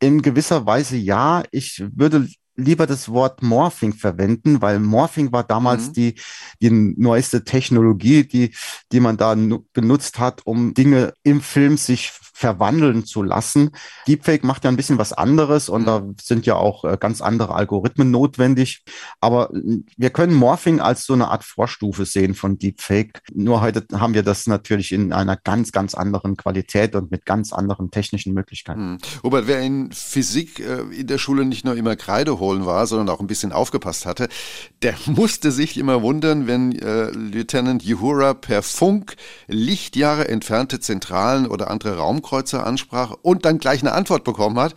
In 0.00 0.22
gewisser 0.22 0.66
Weise 0.66 0.96
ja. 0.96 1.42
Ich 1.50 1.82
würde 1.94 2.28
lieber 2.56 2.86
das 2.86 3.08
Wort 3.08 3.42
Morphing 3.42 3.92
verwenden, 3.92 4.62
weil 4.62 4.80
Morphing 4.80 5.32
war 5.32 5.44
damals 5.44 5.88
mhm. 5.88 5.92
die, 5.92 6.14
die 6.60 6.70
neueste 6.70 7.44
Technologie, 7.44 8.26
die, 8.26 8.54
die 8.92 9.00
man 9.00 9.16
da 9.16 9.36
benutzt 9.72 10.18
hat, 10.18 10.46
um 10.46 10.74
Dinge 10.74 11.12
im 11.22 11.40
Film 11.40 11.76
sich 11.76 12.12
verwandeln 12.36 13.04
zu 13.04 13.22
lassen. 13.22 13.70
Deepfake 14.08 14.44
macht 14.44 14.64
ja 14.64 14.70
ein 14.70 14.76
bisschen 14.76 14.98
was 14.98 15.12
anderes 15.12 15.68
und 15.68 15.82
mhm. 15.82 15.86
da 15.86 16.02
sind 16.22 16.46
ja 16.46 16.56
auch 16.56 16.84
äh, 16.84 16.96
ganz 16.98 17.20
andere 17.20 17.54
Algorithmen 17.54 18.10
notwendig. 18.10 18.82
Aber 19.20 19.52
äh, 19.54 19.82
wir 19.96 20.10
können 20.10 20.34
Morphing 20.34 20.80
als 20.80 21.04
so 21.04 21.12
eine 21.12 21.28
Art 21.28 21.44
Vorstufe 21.44 22.06
sehen 22.06 22.34
von 22.34 22.58
Deepfake. 22.58 23.20
Nur 23.34 23.60
heute 23.60 23.84
haben 23.92 24.14
wir 24.14 24.22
das 24.22 24.46
natürlich 24.46 24.92
in 24.92 25.12
einer 25.12 25.36
ganz, 25.36 25.72
ganz 25.72 25.94
anderen 25.94 26.38
Qualität 26.38 26.94
und 26.94 27.10
mit 27.10 27.26
ganz 27.26 27.52
anderen 27.52 27.90
technischen 27.90 28.32
Möglichkeiten. 28.32 28.92
Mhm. 28.92 28.98
Robert, 29.22 29.46
wer 29.46 29.60
in 29.60 29.92
Physik 29.92 30.60
äh, 30.60 30.80
in 30.94 31.06
der 31.06 31.18
Schule 31.18 31.44
nicht 31.44 31.64
nur 31.64 31.76
immer 31.76 31.96
Kreide 31.96 32.38
hoch 32.38 32.46
Polen 32.46 32.64
war, 32.64 32.86
sondern 32.86 33.08
auch 33.08 33.18
ein 33.18 33.26
bisschen 33.26 33.50
aufgepasst 33.50 34.06
hatte, 34.06 34.28
der 34.82 34.94
musste 35.06 35.50
sich 35.50 35.76
immer 35.76 36.00
wundern, 36.02 36.46
wenn 36.46 36.78
äh, 36.78 37.10
Lieutenant 37.10 37.84
Uhura 37.84 38.34
per 38.34 38.62
Funk 38.62 39.16
Lichtjahre 39.48 40.28
entfernte 40.28 40.78
Zentralen 40.78 41.48
oder 41.48 41.72
andere 41.72 41.96
Raumkreuzer 42.26 42.66
ansprach 42.66 43.14
und 43.22 43.44
dann 43.44 43.58
gleich 43.58 43.80
eine 43.80 43.92
Antwort 43.92 44.24
bekommen 44.24 44.58
hat. 44.58 44.74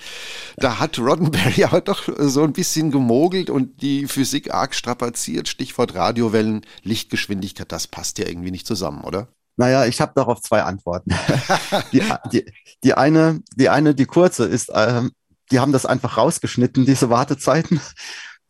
Da 0.57 0.79
hat 0.79 0.99
Roddenberry 0.99 1.63
aber 1.65 1.81
doch 1.81 2.03
so 2.17 2.43
ein 2.43 2.53
bisschen 2.53 2.91
gemogelt 2.91 3.49
und 3.49 3.81
die 3.81 4.07
Physik 4.07 4.53
arg 4.53 4.75
strapaziert. 4.75 5.47
Stichwort 5.47 5.95
Radiowellen, 5.95 6.65
Lichtgeschwindigkeit, 6.83 7.71
das 7.71 7.87
passt 7.87 8.19
ja 8.19 8.27
irgendwie 8.27 8.51
nicht 8.51 8.67
zusammen, 8.67 9.03
oder? 9.03 9.27
Naja, 9.57 9.85
ich 9.85 9.99
habe 9.99 10.13
darauf 10.15 10.41
zwei 10.41 10.63
Antworten. 10.63 11.13
die, 11.91 12.01
die, 12.31 12.45
die, 12.83 12.93
eine, 12.93 13.41
die 13.55 13.69
eine, 13.69 13.93
die 13.93 14.05
kurze 14.05 14.45
ist, 14.45 14.71
ähm, 14.73 15.11
die 15.51 15.59
haben 15.59 15.73
das 15.73 15.85
einfach 15.85 16.17
rausgeschnitten, 16.17 16.85
diese 16.85 17.09
Wartezeiten 17.09 17.81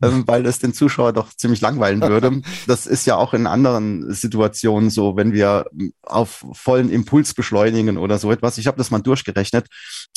ähm, 0.01 0.23
weil 0.27 0.45
es 0.45 0.59
den 0.59 0.73
Zuschauer 0.73 1.13
doch 1.13 1.33
ziemlich 1.33 1.61
langweilen 1.61 2.01
würde. 2.01 2.41
Das 2.67 2.87
ist 2.87 3.05
ja 3.05 3.15
auch 3.15 3.33
in 3.33 3.47
anderen 3.47 4.13
Situationen 4.13 4.89
so, 4.89 5.15
wenn 5.15 5.33
wir 5.33 5.65
auf 6.03 6.45
vollen 6.53 6.89
Impuls 6.89 7.33
beschleunigen 7.33 7.97
oder 7.97 8.19
so 8.19 8.31
etwas. 8.31 8.57
Ich 8.57 8.67
habe 8.67 8.77
das 8.77 8.91
mal 8.91 8.99
durchgerechnet. 8.99 9.67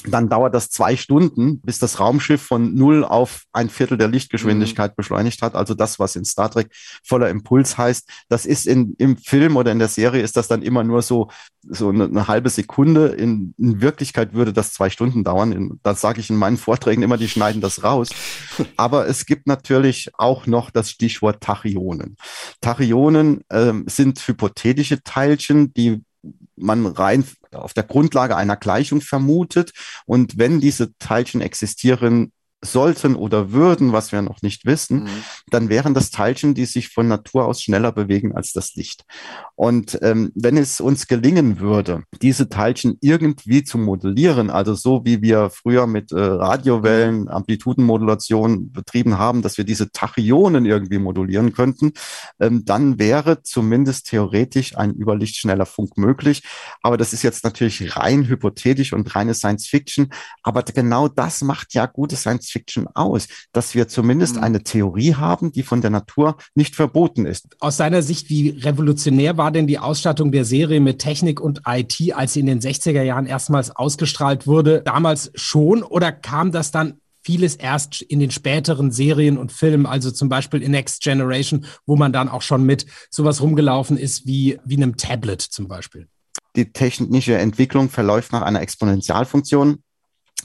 Dann 0.06 0.28
dauert 0.28 0.54
das 0.54 0.68
zwei 0.68 0.96
Stunden, 0.96 1.60
bis 1.60 1.78
das 1.78 2.00
Raumschiff 2.00 2.42
von 2.42 2.74
null 2.74 3.04
auf 3.04 3.44
ein 3.52 3.70
Viertel 3.70 3.96
der 3.96 4.08
Lichtgeschwindigkeit 4.08 4.92
mhm. 4.92 4.96
beschleunigt 4.96 5.40
hat. 5.42 5.54
Also 5.54 5.74
das, 5.74 5.98
was 5.98 6.16
in 6.16 6.24
Star 6.24 6.50
Trek 6.50 6.70
voller 7.04 7.30
Impuls 7.30 7.78
heißt, 7.78 8.08
das 8.28 8.44
ist 8.44 8.66
in, 8.66 8.94
im 8.98 9.16
Film 9.16 9.56
oder 9.56 9.72
in 9.72 9.78
der 9.78 9.88
Serie 9.88 10.22
ist 10.22 10.36
das 10.36 10.48
dann 10.48 10.62
immer 10.62 10.84
nur 10.84 11.02
so, 11.02 11.28
so 11.62 11.88
eine, 11.88 12.04
eine 12.04 12.28
halbe 12.28 12.50
Sekunde. 12.50 13.08
In, 13.08 13.54
in, 13.58 13.80
Wirklichkeit 13.80 14.34
würde 14.34 14.52
das 14.52 14.72
zwei 14.72 14.90
Stunden 14.90 15.24
dauern. 15.24 15.52
In, 15.52 15.80
das 15.82 16.00
sage 16.00 16.20
ich 16.20 16.28
in 16.28 16.36
meinen 16.36 16.56
Vorträgen 16.56 17.02
immer, 17.02 17.16
die 17.16 17.28
schneiden 17.28 17.60
das 17.60 17.82
raus. 17.82 18.10
Aber 18.76 19.08
es 19.08 19.26
gibt 19.26 19.46
natürlich 19.46 19.71
natürlich 19.72 20.10
auch 20.18 20.46
noch 20.46 20.70
das 20.70 20.90
Stichwort 20.90 21.42
Tachyonen. 21.42 22.16
Tachyonen 22.60 23.42
äh, 23.48 23.72
sind 23.86 24.20
hypothetische 24.26 25.02
Teilchen, 25.02 25.72
die 25.72 26.02
man 26.56 26.86
rein 26.86 27.24
auf 27.52 27.72
der 27.72 27.82
Grundlage 27.82 28.36
einer 28.36 28.56
Gleichung 28.56 29.00
vermutet. 29.00 29.72
Und 30.04 30.38
wenn 30.38 30.60
diese 30.60 30.96
Teilchen 30.98 31.40
existieren, 31.40 32.32
sollten 32.64 33.16
oder 33.16 33.50
würden, 33.52 33.92
was 33.92 34.12
wir 34.12 34.22
noch 34.22 34.40
nicht 34.40 34.64
wissen, 34.64 35.04
mhm. 35.04 35.24
dann 35.50 35.68
wären 35.68 35.94
das 35.94 36.10
Teilchen, 36.10 36.54
die 36.54 36.64
sich 36.64 36.88
von 36.88 37.08
Natur 37.08 37.46
aus 37.46 37.60
schneller 37.60 37.90
bewegen 37.90 38.34
als 38.34 38.52
das 38.52 38.74
Licht. 38.74 39.04
Und 39.56 39.98
ähm, 40.02 40.30
wenn 40.34 40.56
es 40.56 40.80
uns 40.80 41.08
gelingen 41.08 41.58
würde, 41.58 42.04
diese 42.22 42.48
Teilchen 42.48 42.98
irgendwie 43.00 43.64
zu 43.64 43.78
modellieren, 43.78 44.48
also 44.50 44.74
so 44.74 45.04
wie 45.04 45.22
wir 45.22 45.50
früher 45.50 45.88
mit 45.88 46.12
äh, 46.12 46.20
Radiowellen, 46.20 47.22
mhm. 47.22 47.28
Amplitudenmodulation 47.28 48.70
betrieben 48.70 49.18
haben, 49.18 49.42
dass 49.42 49.58
wir 49.58 49.64
diese 49.64 49.90
Tachyonen 49.90 50.64
irgendwie 50.64 50.98
modulieren 50.98 51.52
könnten, 51.52 51.92
ähm, 52.38 52.64
dann 52.64 53.00
wäre 53.00 53.42
zumindest 53.42 54.08
theoretisch 54.08 54.76
ein 54.76 54.92
überlichtschneller 54.92 55.66
Funk 55.66 55.96
möglich. 55.98 56.44
Aber 56.80 56.96
das 56.96 57.12
ist 57.12 57.22
jetzt 57.22 57.42
natürlich 57.42 57.96
rein 57.96 58.28
hypothetisch 58.28 58.92
und 58.92 59.14
reine 59.16 59.34
Science 59.34 59.66
Fiction. 59.66 60.10
Aber 60.44 60.62
genau 60.62 61.08
das 61.08 61.42
macht 61.42 61.74
ja 61.74 61.86
gute 61.86 62.14
Science 62.14 62.51
Fiction 62.52 62.86
aus, 62.94 63.28
dass 63.52 63.74
wir 63.74 63.88
zumindest 63.88 64.36
mhm. 64.36 64.42
eine 64.42 64.62
Theorie 64.62 65.14
haben, 65.14 65.52
die 65.52 65.62
von 65.62 65.80
der 65.80 65.90
Natur 65.90 66.36
nicht 66.54 66.76
verboten 66.76 67.26
ist. 67.26 67.56
Aus 67.60 67.76
seiner 67.76 68.02
Sicht, 68.02 68.28
wie 68.28 68.50
revolutionär 68.50 69.36
war 69.36 69.50
denn 69.50 69.66
die 69.66 69.78
Ausstattung 69.78 70.30
der 70.30 70.44
Serie 70.44 70.80
mit 70.80 70.98
Technik 70.98 71.40
und 71.40 71.62
IT, 71.66 72.14
als 72.14 72.34
sie 72.34 72.40
in 72.40 72.46
den 72.46 72.60
60er 72.60 73.02
Jahren 73.02 73.26
erstmals 73.26 73.70
ausgestrahlt 73.70 74.46
wurde? 74.46 74.82
Damals 74.84 75.32
schon 75.34 75.82
oder 75.82 76.12
kam 76.12 76.52
das 76.52 76.70
dann 76.70 76.98
vieles 77.22 77.54
erst 77.54 78.02
in 78.02 78.20
den 78.20 78.30
späteren 78.30 78.90
Serien 78.90 79.38
und 79.38 79.52
Filmen, 79.52 79.86
also 79.86 80.10
zum 80.10 80.28
Beispiel 80.28 80.62
in 80.62 80.72
Next 80.72 81.02
Generation, 81.02 81.66
wo 81.86 81.96
man 81.96 82.12
dann 82.12 82.28
auch 82.28 82.42
schon 82.42 82.64
mit 82.64 82.86
sowas 83.10 83.40
rumgelaufen 83.40 83.96
ist 83.96 84.26
wie, 84.26 84.58
wie 84.64 84.76
einem 84.76 84.96
Tablet 84.96 85.40
zum 85.40 85.68
Beispiel. 85.68 86.08
Die 86.56 86.72
technische 86.72 87.38
Entwicklung 87.38 87.88
verläuft 87.88 88.32
nach 88.32 88.42
einer 88.42 88.60
Exponentialfunktion 88.60 89.82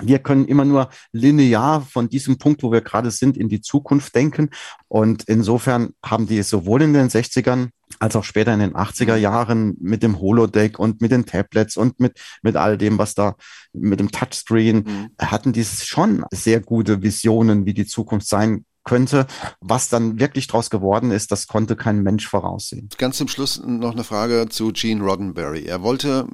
wir 0.02 0.20
können 0.20 0.46
immer 0.46 0.66
nur 0.66 0.90
linear 1.12 1.82
von 1.82 2.10
diesem 2.10 2.38
Punkt, 2.38 2.64
wo 2.64 2.72
wir 2.72 2.82
gerade 2.82 3.12
sind, 3.12 3.38
in 3.38 3.50
die 3.50 3.62
Zukunft 3.62 4.16
denken. 4.16 4.50
Und 4.88 5.24
insofern 5.26 5.94
haben 6.06 6.28
die 6.28 6.42
sowohl 6.44 6.84
in 6.84 6.94
den 6.94 7.10
60ern 7.10 7.70
als 8.00 8.16
auch 8.16 8.24
später 8.24 8.54
in 8.54 8.60
den 8.60 8.76
80er 8.76 9.16
mhm. 9.16 9.22
Jahren 9.22 9.78
mit 9.80 10.04
dem 10.04 10.20
Holodeck 10.20 10.78
und 10.78 11.02
mit 11.02 11.12
den 11.12 11.26
Tablets 11.26 11.78
und 11.78 12.00
mit, 12.00 12.20
mit 12.42 12.56
all 12.56 12.78
dem, 12.78 12.98
was 12.98 13.16
da 13.16 13.36
mit 13.74 14.00
dem 14.00 14.12
Touchscreen, 14.12 14.78
mhm. 14.78 15.10
hatten 15.20 15.54
die 15.54 15.64
schon 15.64 16.26
sehr 16.32 16.60
gute 16.60 17.02
Visionen, 17.02 17.66
wie 17.66 17.74
die 17.74 17.86
Zukunft 17.86 18.28
sein 18.28 18.66
könnte. 18.84 19.28
Was 19.60 19.90
dann 19.90 20.20
wirklich 20.20 20.48
draus 20.48 20.70
geworden 20.70 21.12
ist, 21.12 21.32
das 21.32 21.48
konnte 21.48 21.76
kein 21.76 22.04
Mensch 22.04 22.28
voraussehen. 22.28 22.90
Ganz 22.98 23.18
zum 23.18 23.28
Schluss 23.28 23.62
noch 23.64 23.94
eine 23.94 24.04
Frage 24.04 24.48
zu 24.50 24.72
Gene 24.72 25.04
Roddenberry. 25.04 25.66
Er 25.66 25.82
wollte 25.82 26.28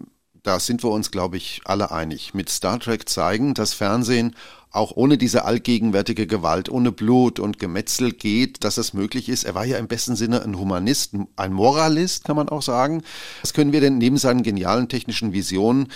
da 0.44 0.60
sind 0.60 0.84
wir 0.84 0.92
uns, 0.92 1.10
glaube 1.10 1.38
ich, 1.38 1.62
alle 1.66 1.92
einig, 1.92 2.34
mit 2.34 2.50
Star 2.50 2.80
Trek 2.80 3.08
zeigen, 3.10 3.54
dass 3.54 3.74
Fernsehen 3.74 4.36
auch 4.72 4.92
ohne 4.96 5.18
diese 5.18 5.46
allgegenwärtige 5.46 6.28
Gewalt, 6.28 6.68
ohne 6.68 6.92
Blut 6.92 7.40
und 7.40 7.60
Gemetzel 7.60 8.12
geht, 8.12 8.64
dass 8.64 8.78
es 8.78 8.94
möglich 8.94 9.30
ist. 9.30 9.44
Er 9.44 9.56
war 9.56 9.66
ja 9.66 9.78
im 9.78 9.88
besten 9.88 10.16
Sinne 10.16 10.44
ein 10.44 10.58
Humanist, 10.58 11.14
ein 11.36 11.54
Moralist, 11.54 12.26
kann 12.26 12.36
man 12.36 12.50
auch 12.50 12.62
sagen. 12.62 13.04
Was 13.42 13.54
können 13.54 13.72
wir 13.72 13.82
denn 13.82 14.00
neben 14.00 14.18
seinen 14.18 14.44
genialen 14.44 14.90
technischen 14.90 15.32
Visionen 15.32 15.92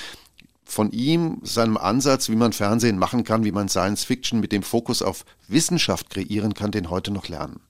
von 0.63 0.91
ihm, 0.91 1.39
seinem 1.43 1.75
Ansatz, 1.77 2.29
wie 2.29 2.35
man 2.35 2.53
Fernsehen 2.53 2.99
machen 2.99 3.23
kann, 3.23 3.43
wie 3.43 3.51
man 3.51 3.67
Science 3.67 4.03
Fiction 4.03 4.39
mit 4.39 4.51
dem 4.51 4.63
Fokus 4.63 5.01
auf 5.01 5.25
Wissenschaft 5.47 6.09
kreieren 6.09 6.53
kann, 6.53 6.71
den 6.71 6.89
heute 6.89 7.11
noch 7.11 7.27
lernen? 7.27 7.61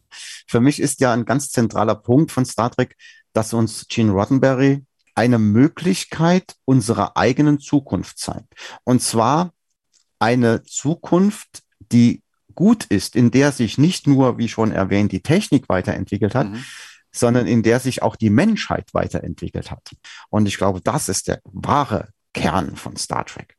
Für 0.46 0.60
mich 0.60 0.80
ist 0.80 1.00
ja 1.00 1.14
ein 1.14 1.26
ganz 1.26 1.52
zentraler 1.52 1.96
Punkt 1.96 2.32
von 2.32 2.46
Star 2.46 2.70
Trek, 2.70 2.98
dass 3.34 3.54
uns 3.54 3.88
Gene 3.88 4.12
Roddenberry 4.12 4.84
eine 5.18 5.40
Möglichkeit 5.40 6.56
unserer 6.66 7.18
eigenen 7.18 7.60
Zukunft 7.60 8.20
zeigt. 8.20 8.54
Und 8.84 9.02
zwar 9.02 9.52
eine 10.20 10.64
Zukunft, 10.64 11.64
die 11.92 12.22
gut 12.54 12.86
ist, 12.86 13.16
in 13.16 13.32
der 13.32 13.52
sich 13.52 13.78
nicht 13.78 14.06
nur, 14.06 14.38
wie 14.38 14.48
schon 14.48 14.72
erwähnt, 14.72 15.12
die 15.12 15.22
Technik 15.22 15.70
weiterentwickelt 15.70 16.36
hat, 16.36 16.50
mhm. 16.50 16.64
sondern 17.12 17.48
in 17.48 17.64
der 17.64 17.80
sich 17.80 18.04
auch 18.04 18.16
die 18.16 18.30
Menschheit 18.30 18.94
weiterentwickelt 18.94 19.72
hat. 19.72 19.90
Und 20.30 20.48
ich 20.48 20.58
glaube, 20.58 20.82
das 20.82 21.10
ist 21.10 21.28
der 21.28 21.42
wahre 21.46 22.10
Kern 22.34 22.76
von 22.76 22.96
Star 22.96 23.26
Trek. 23.26 23.57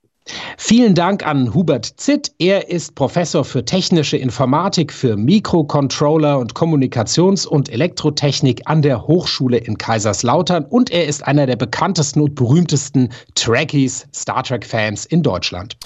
Vielen 0.56 0.94
Dank 0.94 1.26
an 1.26 1.54
Hubert 1.54 1.94
Zitt. 1.96 2.32
Er 2.38 2.68
ist 2.70 2.94
Professor 2.94 3.44
für 3.44 3.64
technische 3.64 4.16
Informatik, 4.16 4.92
für 4.92 5.16
Mikrocontroller 5.16 6.38
und 6.38 6.54
Kommunikations- 6.54 7.46
und 7.46 7.68
Elektrotechnik 7.70 8.62
an 8.66 8.82
der 8.82 9.06
Hochschule 9.06 9.58
in 9.58 9.78
Kaiserslautern 9.78 10.64
und 10.64 10.90
er 10.90 11.06
ist 11.06 11.26
einer 11.26 11.46
der 11.46 11.56
bekanntesten 11.56 12.20
und 12.20 12.34
berühmtesten 12.34 13.10
Trekkies, 13.34 14.06
Star 14.14 14.42
Trek-Fans 14.42 15.06
in 15.06 15.22
Deutschland. 15.22 15.76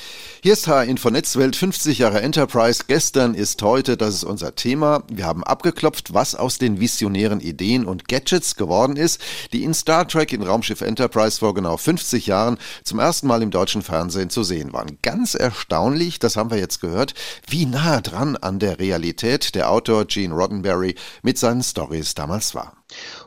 Hier 0.43 0.55
ist 0.55 0.67
H-Info 0.67 1.11
Netzwelt 1.11 1.55
50 1.55 1.99
Jahre 1.99 2.21
Enterprise. 2.21 2.83
Gestern 2.89 3.35
ist 3.35 3.63
heute, 3.63 3.97
das 3.97 4.15
ist 4.15 4.25
unser 4.25 4.57
Thema. 4.57 5.05
Wir 5.09 5.27
haben 5.27 5.45
abgeklopft, 5.45 6.15
was 6.15 6.35
aus 6.35 6.59
den 6.59 6.81
visionären 6.81 7.41
Ideen 7.41 7.85
und 7.85 8.09
Gadgets 8.09 8.57
geworden 8.57 8.97
ist, 8.97 9.21
die 9.53 9.63
in 9.63 9.75
Star 9.75 10.09
Trek 10.09 10.33
in 10.33 10.43
Raumschiff 10.43 10.81
Enterprise 10.81 11.39
vor 11.39 11.55
genau 11.55 11.77
50 11.77 12.27
Jahren 12.27 12.59
zum 12.83 12.99
ersten 12.99 13.29
Mal 13.29 13.43
im 13.43 13.53
deutschen 13.53 13.83
Fernsehen 13.83 14.31
zu 14.33 14.43
sehen 14.43 14.73
waren. 14.73 14.99
Ganz 15.03 15.35
erstaunlich, 15.35 16.19
das 16.19 16.37
haben 16.37 16.51
wir 16.51 16.59
jetzt 16.59 16.81
gehört, 16.81 17.15
wie 17.47 17.67
nah 17.67 18.01
dran 18.01 18.37
an 18.37 18.59
der 18.59 18.79
Realität 18.79 19.55
der 19.55 19.71
Autor 19.71 20.07
Gene 20.07 20.35
Roddenberry 20.35 20.97
mit 21.23 21.39
seinen 21.39 21.63
Stories 21.63 22.15
damals 22.15 22.55
war. 22.55 22.82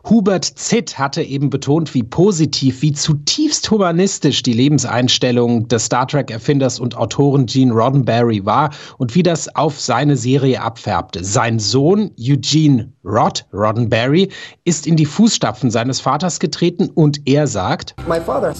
Hubert 0.09 0.45
Zitt 0.45 0.99
hatte 0.99 1.23
eben 1.23 1.49
betont, 1.49 1.93
wie 1.93 2.03
positiv, 2.03 2.81
wie 2.81 2.93
zutiefst 2.93 3.69
humanistisch 3.71 4.43
die 4.43 4.53
Lebenseinstellung 4.53 5.67
des 5.67 5.85
Star 5.85 6.07
Trek-Erfinders 6.07 6.79
und 6.79 6.95
Autoren 6.95 7.47
Gene 7.47 7.73
Roddenberry 7.73 8.45
war 8.45 8.69
und 8.97 9.15
wie 9.15 9.23
das 9.23 9.53
auf 9.55 9.79
seine 9.79 10.15
Serie 10.15 10.61
abfärbte. 10.61 11.23
Sein 11.23 11.59
Sohn 11.59 12.11
Eugene 12.19 12.93
Rod 13.03 13.45
Roddenberry 13.53 14.29
ist 14.63 14.85
in 14.85 14.95
die 14.95 15.05
Fußstapfen 15.05 15.71
seines 15.71 15.99
Vaters 15.99 16.39
getreten 16.39 16.89
und 16.93 17.21
er 17.25 17.47
sagt, 17.47 17.95
Mein 18.07 18.23
Vater 18.23 18.53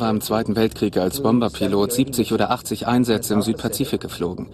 war 0.00 0.10
im 0.10 0.20
Zweiten 0.20 0.56
Weltkrieg 0.56 0.96
als 0.96 1.22
Bomberpilot 1.22 1.92
70 1.92 2.32
oder 2.32 2.50
80 2.50 2.86
Einsätze 2.86 3.34
im 3.34 3.42
Südpazifik 3.42 4.00
geflogen. 4.00 4.48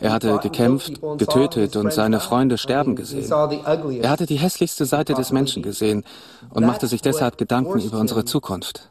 Er 0.00 0.12
hatte 0.12 0.38
gekämpft, 0.42 1.00
getötet 1.18 1.76
und 1.76 1.92
seine 1.92 2.20
Freunde 2.20 2.58
sterben 2.58 2.96
gesehen. 2.96 3.30
Er 3.30 4.10
hatte 4.10 4.26
die 4.26 4.36
hässlichste 4.36 4.84
Seite 4.84 5.14
des 5.14 5.32
Menschen 5.32 5.62
gesehen 5.62 6.04
und 6.50 6.64
machte 6.64 6.86
sich 6.86 7.02
deshalb 7.02 7.38
Gedanken 7.38 7.80
über 7.80 7.98
unsere 7.98 8.24
Zukunft. 8.24 8.88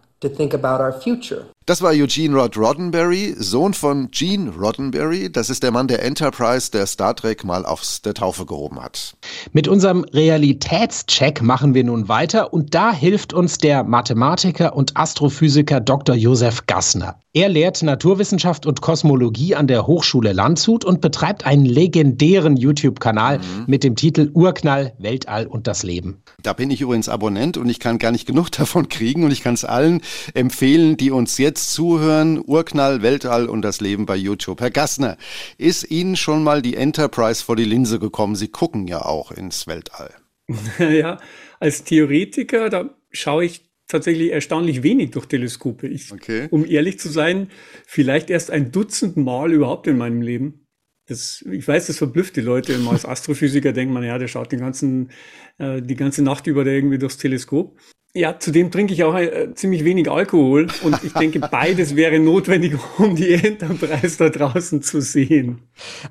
Das 1.68 1.82
war 1.82 1.94
Eugene 1.94 2.38
Rod 2.38 2.56
Roddenberry, 2.58 3.34
Sohn 3.40 3.74
von 3.74 4.12
Gene 4.12 4.52
Roddenberry. 4.52 5.32
Das 5.32 5.50
ist 5.50 5.64
der 5.64 5.72
Mann 5.72 5.88
der 5.88 6.04
Enterprise, 6.04 6.70
der 6.70 6.86
Star 6.86 7.16
Trek 7.16 7.44
mal 7.44 7.66
aus 7.66 8.04
der 8.04 8.14
Taufe 8.14 8.46
gehoben 8.46 8.80
hat. 8.80 9.16
Mit 9.52 9.68
unserem 9.68 10.04
Realitätscheck 10.04 11.42
machen 11.42 11.74
wir 11.74 11.84
nun 11.84 12.08
weiter 12.08 12.54
und 12.54 12.76
da 12.76 12.94
hilft 12.94 13.34
uns 13.34 13.58
der 13.58 13.84
Mathematiker 13.84 14.76
und 14.76 14.96
Astrophysiker 14.96 15.80
Dr. 15.80 16.16
Josef 16.16 16.68
Gassner. 16.68 17.16
Er 17.34 17.50
lehrt 17.50 17.82
Naturwissenschaft 17.82 18.68
und 18.68 18.82
Kosmologie 18.82 19.56
an 19.56 19.66
der 19.66 19.88
Hochschule 19.88 20.34
Landshut 20.34 20.86
und 20.86 21.02
betreibt 21.02 21.46
einen 21.46 21.66
legendären 21.66 22.58
YouTube-Kanal 22.58 23.40
mhm. 23.40 23.44
mit 23.66 23.84
dem 23.84 23.96
Titel 23.96 24.30
Urknall, 24.34 24.94
Weltall 25.00 25.48
und 25.48 25.68
das 25.68 25.84
Leben. 25.84 26.22
Da 26.44 26.54
bin 26.54 26.70
ich 26.70 26.80
übrigens 26.80 27.10
Abonnent 27.10 27.58
und 27.58 27.68
ich 27.68 27.80
kann 27.80 27.98
gar 27.98 28.12
nicht 28.12 28.28
genug 28.28 28.52
davon 28.58 28.88
kriegen 28.88 29.24
und 29.24 29.32
ich 29.32 29.42
kann 29.42 29.56
es 29.56 29.66
allen 29.66 30.02
empfehlen, 30.36 30.96
die 30.96 31.12
uns 31.12 31.38
jetzt 31.40 31.55
jetzt 31.56 31.72
zuhören, 31.72 32.44
Urknall, 32.46 33.02
Weltall 33.02 33.48
und 33.48 33.62
das 33.62 33.80
Leben 33.80 34.06
bei 34.06 34.18
YouTube. 34.18 34.60
Herr 34.60 34.72
Gassner, 34.72 35.18
ist 35.58 35.90
Ihnen 35.90 36.18
schon 36.18 36.44
mal 36.44 36.62
die 36.62 36.76
Enterprise 36.76 37.46
vor 37.46 37.56
die 37.56 37.64
Linse 37.64 37.98
gekommen? 37.98 38.36
Sie 38.36 38.50
gucken 38.50 38.90
ja 38.90 39.06
auch 39.06 39.32
ins 39.32 39.66
Weltall. 39.66 40.14
Ja, 40.80 41.18
als 41.62 41.86
Theoretiker, 41.86 42.70
da 42.70 42.94
schaue 43.10 43.46
ich 43.46 43.72
tatsächlich 43.88 44.34
erstaunlich 44.34 44.84
wenig 44.84 45.12
durch 45.12 45.28
Teleskope. 45.28 45.88
Ich, 45.88 46.12
okay. 46.12 46.50
Um 46.52 46.66
ehrlich 46.66 47.00
zu 47.00 47.08
sein, 47.08 47.48
vielleicht 47.88 48.30
erst 48.30 48.52
ein 48.52 48.74
Dutzend 48.74 49.16
Mal 49.16 49.54
überhaupt 49.54 49.88
in 49.88 49.98
meinem 49.98 50.22
Leben. 50.22 50.68
Das, 51.08 51.42
ich 51.50 51.66
weiß, 51.66 51.88
das 51.88 51.98
verblüfft 51.98 52.36
die 52.36 52.42
Leute 52.42 52.74
immer. 52.74 52.92
Als 52.92 53.06
Astrophysiker 53.06 53.72
denkt 53.74 53.94
man, 53.94 54.04
ja, 54.04 54.18
der 54.18 54.28
schaut 54.28 54.52
den 54.52 54.60
ganzen, 54.60 55.10
äh, 55.58 55.82
die 55.82 55.96
ganze 55.96 56.22
Nacht 56.22 56.48
über 56.48 56.66
irgendwie 56.66 56.98
durchs 56.98 57.18
Teleskop. 57.18 57.80
Ja, 58.18 58.40
zudem 58.40 58.72
trinke 58.72 58.94
ich 58.94 59.04
auch 59.04 59.14
äh, 59.14 59.54
ziemlich 59.56 59.84
wenig 59.84 60.10
Alkohol 60.10 60.68
und 60.84 61.04
ich 61.04 61.12
denke, 61.12 61.40
beides 61.52 61.98
wäre 61.98 62.18
notwendig, 62.18 62.78
um 62.98 63.14
die 63.14 63.34
Enterprise 63.34 64.18
da 64.18 64.30
draußen 64.30 64.82
zu 64.82 65.02
sehen. 65.02 65.60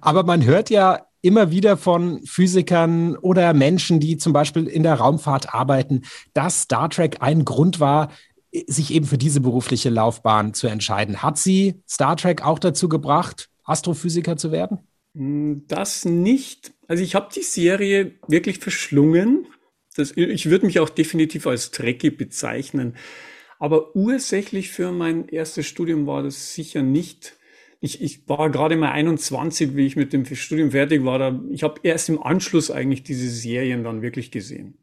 Aber 0.02 0.22
man 0.22 0.44
hört 0.44 0.68
ja 0.68 1.06
immer 1.22 1.50
wieder 1.50 1.78
von 1.78 2.20
Physikern 2.26 3.16
oder 3.16 3.54
Menschen, 3.54 4.00
die 4.00 4.18
zum 4.18 4.34
Beispiel 4.34 4.66
in 4.66 4.82
der 4.82 4.96
Raumfahrt 4.96 5.54
arbeiten, 5.54 6.02
dass 6.34 6.60
Star 6.60 6.90
Trek 6.90 7.16
ein 7.20 7.46
Grund 7.46 7.80
war, 7.80 8.10
sich 8.66 8.92
eben 8.92 9.06
für 9.06 9.16
diese 9.16 9.40
berufliche 9.40 9.88
Laufbahn 9.88 10.52
zu 10.52 10.66
entscheiden. 10.66 11.22
Hat 11.22 11.38
sie 11.38 11.82
Star 11.88 12.18
Trek 12.18 12.44
auch 12.44 12.58
dazu 12.58 12.90
gebracht, 12.90 13.48
Astrophysiker 13.64 14.36
zu 14.36 14.52
werden? 14.52 14.80
Hm, 15.16 15.64
das 15.68 16.04
nicht. 16.04 16.74
Also 16.86 17.02
ich 17.02 17.14
habe 17.14 17.28
die 17.34 17.42
Serie 17.42 18.12
wirklich 18.28 18.58
verschlungen 18.58 19.46
das, 19.96 20.12
ich 20.16 20.50
würde 20.50 20.66
mich 20.66 20.80
auch 20.80 20.88
definitiv 20.88 21.46
als 21.46 21.70
Trekkie 21.70 22.10
bezeichnen. 22.10 22.96
Aber 23.58 23.94
ursächlich 23.94 24.70
für 24.70 24.92
mein 24.92 25.28
erstes 25.28 25.66
Studium 25.66 26.06
war 26.06 26.22
das 26.22 26.54
sicher 26.54 26.82
nicht. 26.82 27.36
Ich, 27.80 28.02
ich 28.02 28.28
war 28.28 28.50
gerade 28.50 28.76
mal 28.76 28.92
21, 28.92 29.76
wie 29.76 29.86
ich 29.86 29.96
mit 29.96 30.12
dem 30.12 30.24
Studium 30.26 30.72
fertig 30.72 31.04
war. 31.04 31.18
Da, 31.18 31.40
ich 31.50 31.62
habe 31.62 31.80
erst 31.82 32.08
im 32.08 32.22
Anschluss 32.22 32.70
eigentlich 32.70 33.02
diese 33.02 33.28
Serien 33.28 33.84
dann 33.84 34.02
wirklich 34.02 34.30
gesehen. 34.30 34.78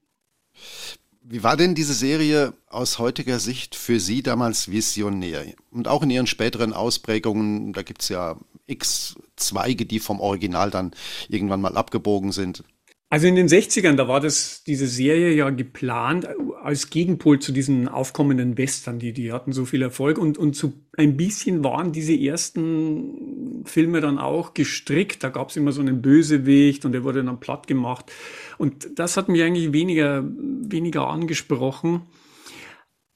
Wie 1.23 1.43
war 1.43 1.57
denn 1.57 1.75
diese 1.75 1.93
Serie 1.93 2.53
aus 2.67 2.99
heutiger 2.99 3.39
Sicht 3.39 3.75
für 3.75 3.99
Sie 3.99 4.21
damals 4.21 4.71
visionär? 4.71 5.45
Und 5.71 5.87
auch 5.87 6.03
in 6.03 6.09
Ihren 6.09 6.27
späteren 6.27 6.73
Ausprägungen, 6.73 7.73
da 7.73 7.83
gibt 7.83 8.01
es 8.01 8.09
ja 8.09 8.39
x 8.67 9.15
Zweige, 9.35 9.85
die 9.85 9.99
vom 9.99 10.19
Original 10.19 10.71
dann 10.71 10.91
irgendwann 11.29 11.61
mal 11.61 11.77
abgebogen 11.77 12.31
sind. 12.31 12.63
Also 13.11 13.27
in 13.27 13.35
den 13.35 13.49
60ern, 13.49 13.97
da 13.97 14.07
war 14.07 14.21
das, 14.21 14.63
diese 14.63 14.87
Serie 14.87 15.33
ja 15.33 15.49
geplant 15.49 16.29
als 16.63 16.89
Gegenpol 16.89 17.39
zu 17.39 17.51
diesen 17.51 17.89
aufkommenden 17.89 18.57
Western, 18.57 18.99
die, 18.99 19.11
die 19.11 19.33
hatten 19.33 19.51
so 19.51 19.65
viel 19.65 19.81
Erfolg 19.81 20.17
und, 20.17 20.37
und 20.37 20.55
so 20.55 20.71
ein 20.95 21.17
bisschen 21.17 21.61
waren 21.61 21.91
diese 21.91 22.17
ersten 22.17 23.65
Filme 23.65 23.99
dann 23.99 24.17
auch 24.17 24.53
gestrickt. 24.53 25.25
Da 25.25 25.29
gab 25.29 25.49
es 25.49 25.57
immer 25.57 25.73
so 25.73 25.81
einen 25.81 26.01
Bösewicht 26.01 26.85
und 26.85 26.93
der 26.93 27.03
wurde 27.03 27.21
dann 27.21 27.41
platt 27.41 27.67
gemacht. 27.67 28.09
Und 28.57 28.97
das 28.97 29.17
hat 29.17 29.27
mich 29.27 29.43
eigentlich 29.43 29.73
weniger, 29.73 30.23
weniger 30.25 31.09
angesprochen. 31.09 32.03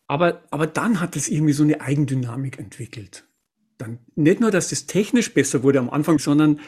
Aber, 0.08 0.44
aber 0.52 0.68
dann 0.68 1.00
hat 1.00 1.16
es 1.16 1.30
irgendwie 1.30 1.54
so 1.54 1.64
eine 1.64 1.80
Eigendynamik 1.80 2.60
entwickelt. 2.60 3.24
Dann 3.78 4.00
nicht 4.16 4.42
nur, 4.42 4.52
dass 4.52 4.72
das 4.72 4.88
technisch 4.88 5.34
besser 5.34 5.64
wurde 5.64 5.80
am 5.80 5.90
Anfang, 5.90 6.20
sondern 6.20 6.60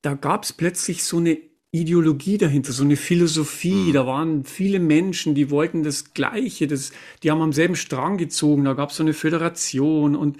da 0.00 0.14
gab 0.14 0.44
es 0.44 0.52
plötzlich 0.52 1.02
so 1.02 1.16
eine 1.16 1.47
Ideologie 1.70 2.38
dahinter, 2.38 2.72
so 2.72 2.82
eine 2.82 2.96
Philosophie. 2.96 3.88
Mhm. 3.88 3.92
Da 3.92 4.06
waren 4.06 4.44
viele 4.44 4.80
Menschen, 4.80 5.34
die 5.34 5.50
wollten 5.50 5.82
das 5.82 6.14
Gleiche, 6.14 6.66
das, 6.66 6.92
die 7.22 7.30
haben 7.30 7.42
am 7.42 7.52
selben 7.52 7.76
Strang 7.76 8.16
gezogen. 8.16 8.64
Da 8.64 8.72
gab 8.72 8.90
es 8.90 8.96
so 8.96 9.02
eine 9.02 9.12
Föderation 9.12 10.16
und 10.16 10.38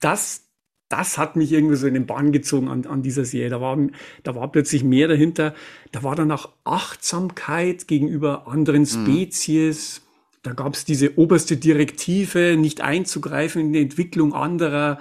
das, 0.00 0.44
das 0.88 1.16
hat 1.16 1.36
mich 1.36 1.52
irgendwie 1.52 1.76
so 1.76 1.86
in 1.86 1.94
den 1.94 2.06
Bann 2.06 2.32
gezogen 2.32 2.68
an, 2.68 2.86
an 2.86 3.02
dieser 3.02 3.24
Serie. 3.24 3.50
Da 3.50 3.60
war, 3.60 3.78
da 4.24 4.34
war 4.34 4.50
plötzlich 4.50 4.82
mehr 4.82 5.06
dahinter. 5.06 5.54
Da 5.92 6.02
war 6.02 6.16
dann 6.16 6.32
auch 6.32 6.50
Achtsamkeit 6.64 7.86
gegenüber 7.86 8.48
anderen 8.48 8.82
mhm. 8.82 8.86
Spezies. 8.86 10.00
Mhm. 10.00 10.08
Da 10.42 10.52
gab 10.54 10.74
es 10.74 10.84
diese 10.84 11.18
oberste 11.18 11.56
Direktive, 11.56 12.56
nicht 12.56 12.80
einzugreifen 12.80 13.60
in 13.60 13.72
die 13.72 13.82
Entwicklung 13.82 14.34
anderer. 14.34 14.98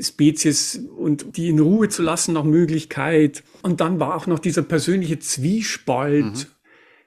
Spezies 0.00 0.80
und 0.96 1.36
die 1.36 1.48
in 1.48 1.58
Ruhe 1.58 1.88
zu 1.88 2.02
lassen 2.02 2.34
nach 2.34 2.44
Möglichkeit. 2.44 3.42
Und 3.62 3.80
dann 3.80 4.00
war 4.00 4.14
auch 4.14 4.26
noch 4.26 4.38
dieser 4.38 4.62
persönliche 4.62 5.18
Zwiespalt, 5.18 6.24
mhm. 6.24 6.46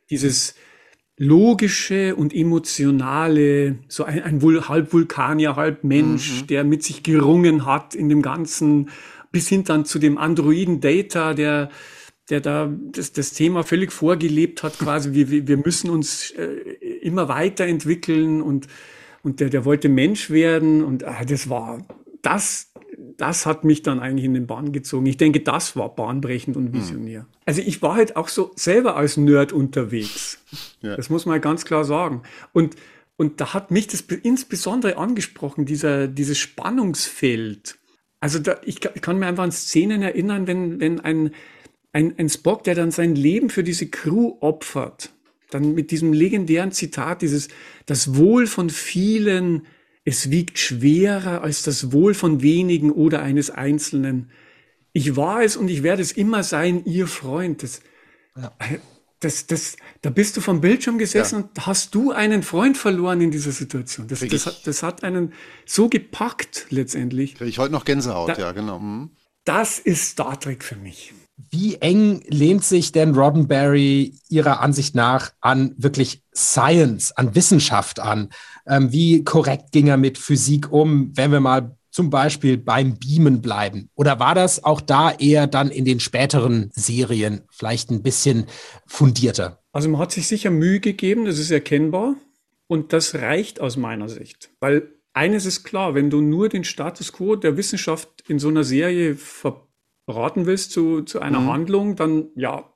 dieses 0.09 0.55
logische 1.17 2.15
und 2.15 2.33
emotionale, 2.33 3.77
so 3.87 4.05
ein, 4.05 4.23
ein 4.23 4.69
halb 4.69 4.93
Vulkanier, 4.93 5.55
halb 5.57 5.83
Mensch, 5.83 6.41
mhm. 6.41 6.47
der 6.47 6.63
mit 6.63 6.83
sich 6.83 7.03
gerungen 7.03 7.65
hat 7.65 7.93
in 7.93 8.07
dem 8.07 8.21
Ganzen, 8.21 8.89
bis 9.31 9.49
hin 9.49 9.63
dann 9.65 9.85
zu 9.85 9.99
dem 9.99 10.17
Androiden 10.17 10.79
Data, 10.79 11.33
der 11.33 11.69
der 12.29 12.41
da 12.41 12.71
das, 12.91 13.11
das 13.11 13.33
Thema 13.33 13.63
völlig 13.63 13.91
vorgelebt 13.91 14.63
hat, 14.63 14.77
quasi, 14.77 15.13
wir, 15.13 15.47
wir 15.47 15.57
müssen 15.57 15.89
uns 15.89 16.31
äh, 16.31 16.45
immer 17.01 17.27
weiterentwickeln 17.27 18.41
und, 18.41 18.67
und 19.23 19.39
der, 19.39 19.49
der 19.49 19.65
wollte 19.65 19.89
Mensch 19.89 20.29
werden 20.29 20.83
und 20.83 21.03
ah, 21.03 21.25
das 21.25 21.49
war 21.49 21.85
das, 22.21 22.71
das 23.17 23.45
hat 23.45 23.63
mich 23.63 23.81
dann 23.81 23.99
eigentlich 23.99 24.25
in 24.25 24.33
den 24.33 24.47
Bahn 24.47 24.71
gezogen. 24.71 25.05
Ich 25.05 25.17
denke, 25.17 25.41
das 25.41 25.75
war 25.75 25.95
bahnbrechend 25.95 26.57
und 26.57 26.73
visionär. 26.73 27.21
Mhm. 27.21 27.27
Also 27.45 27.61
ich 27.61 27.81
war 27.81 27.95
halt 27.95 28.15
auch 28.15 28.27
so 28.27 28.51
selber 28.55 28.95
als 28.95 29.17
Nerd 29.17 29.51
unterwegs. 29.53 30.37
Ja. 30.81 30.95
Das 30.95 31.09
muss 31.09 31.25
man 31.25 31.41
ganz 31.41 31.65
klar 31.65 31.83
sagen. 31.83 32.23
Und, 32.53 32.77
und 33.17 33.41
da 33.41 33.53
hat 33.53 33.69
mich 33.69 33.87
das 33.87 33.99
insbesondere 33.99 34.95
angesprochen, 34.95 35.65
dieser, 35.65 36.07
dieses 36.07 36.37
Spannungsfeld. 36.37 37.77
Also 38.21 38.39
da, 38.39 38.61
ich, 38.63 38.79
ich 38.95 39.01
kann 39.01 39.19
mir 39.19 39.27
einfach 39.27 39.43
an 39.43 39.51
Szenen 39.51 40.01
erinnern, 40.01 40.47
wenn, 40.47 40.79
wenn 40.79 41.01
ein, 41.01 41.31
ein, 41.91 42.17
ein 42.17 42.29
Spock, 42.29 42.63
der 42.63 42.75
dann 42.75 42.91
sein 42.91 43.13
Leben 43.13 43.49
für 43.49 43.61
diese 43.61 43.87
Crew 43.87 44.37
opfert, 44.39 45.11
dann 45.49 45.73
mit 45.73 45.91
diesem 45.91 46.13
legendären 46.13 46.71
Zitat, 46.71 47.21
dieses, 47.21 47.49
das 47.85 48.15
Wohl 48.15 48.47
von 48.47 48.69
vielen 48.69 49.67
es 50.09 50.31
wiegt 50.31 50.57
schwerer 50.57 51.43
als 51.43 51.61
das 51.61 51.91
Wohl 51.91 52.15
von 52.15 52.41
wenigen 52.41 52.91
oder 52.91 53.21
eines 53.21 53.51
Einzelnen. 53.51 54.31
Ich 54.91 55.15
war 55.15 55.43
es 55.43 55.55
und 55.55 55.69
ich 55.69 55.83
werde 55.83 56.01
es 56.01 56.11
immer 56.11 56.41
sein, 56.41 56.83
ihr 56.85 57.05
Freund. 57.05 57.61
Das, 57.61 57.81
ja. 58.35 58.51
das, 59.19 59.45
das, 59.45 59.77
da 60.01 60.09
bist 60.09 60.35
du 60.35 60.41
vom 60.41 60.61
Bildschirm 60.61 60.97
gesessen 60.97 61.41
ja. 61.41 61.45
und 61.45 61.67
hast 61.67 61.93
du 61.93 62.11
einen 62.11 62.41
Freund 62.41 62.75
verloren 62.75 63.21
in 63.21 63.29
dieser 63.29 63.51
Situation. 63.51 64.07
Das, 64.07 64.21
das, 64.21 64.47
hat, 64.47 64.65
das 64.65 64.81
hat 64.81 65.03
einen 65.03 65.31
so 65.67 65.89
gepackt 65.89 66.65
letztendlich. 66.71 67.35
Kriege 67.35 67.51
ich 67.51 67.59
heute 67.59 67.71
noch 67.71 67.85
Gänsehaut, 67.85 68.29
da, 68.29 68.39
ja, 68.39 68.51
genau. 68.51 68.79
Mhm. 68.79 69.11
Das 69.45 69.77
ist 69.77 70.09
Star 70.09 70.39
Trek 70.39 70.63
für 70.63 70.75
mich. 70.75 71.13
Wie 71.49 71.75
eng 71.75 72.21
lehnt 72.27 72.63
sich 72.63 72.91
denn 72.91 73.15
Roddenberry 73.15 74.13
Ihrer 74.29 74.59
Ansicht 74.61 74.95
nach 74.95 75.31
an 75.41 75.73
wirklich 75.77 76.23
Science, 76.35 77.11
an 77.13 77.35
Wissenschaft 77.35 77.99
an? 77.99 78.29
Ähm, 78.67 78.91
wie 78.91 79.23
korrekt 79.23 79.71
ging 79.71 79.87
er 79.87 79.97
mit 79.97 80.17
Physik 80.17 80.71
um, 80.71 81.15
wenn 81.15 81.31
wir 81.31 81.39
mal 81.39 81.75
zum 81.91 82.09
Beispiel 82.09 82.57
beim 82.57 82.97
Beamen 82.97 83.41
bleiben? 83.41 83.89
Oder 83.95 84.19
war 84.19 84.35
das 84.35 84.63
auch 84.63 84.81
da 84.81 85.11
eher 85.11 85.47
dann 85.47 85.69
in 85.69 85.85
den 85.85 85.99
späteren 85.99 86.71
Serien 86.73 87.41
vielleicht 87.49 87.89
ein 87.89 88.03
bisschen 88.03 88.45
fundierter? 88.85 89.59
Also 89.71 89.89
man 89.89 90.01
hat 90.01 90.11
sich 90.11 90.27
sicher 90.27 90.49
Mühe 90.49 90.79
gegeben, 90.79 91.25
das 91.25 91.39
ist 91.39 91.51
erkennbar. 91.51 92.15
Und 92.67 92.93
das 92.93 93.15
reicht 93.15 93.59
aus 93.59 93.77
meiner 93.77 94.09
Sicht. 94.09 94.51
Weil 94.59 94.93
eines 95.13 95.45
ist 95.45 95.63
klar, 95.63 95.95
wenn 95.95 96.09
du 96.09 96.21
nur 96.21 96.49
den 96.49 96.63
Status 96.63 97.11
quo 97.11 97.35
der 97.35 97.57
Wissenschaft 97.57 98.23
in 98.27 98.37
so 98.37 98.49
einer 98.49 98.63
Serie 98.63 99.15
ver 99.15 99.65
raten 100.09 100.45
willst 100.45 100.71
zu, 100.71 101.03
zu 101.03 101.19
einer 101.19 101.41
mhm. 101.41 101.49
Handlung, 101.49 101.95
dann 101.95 102.29
ja, 102.35 102.73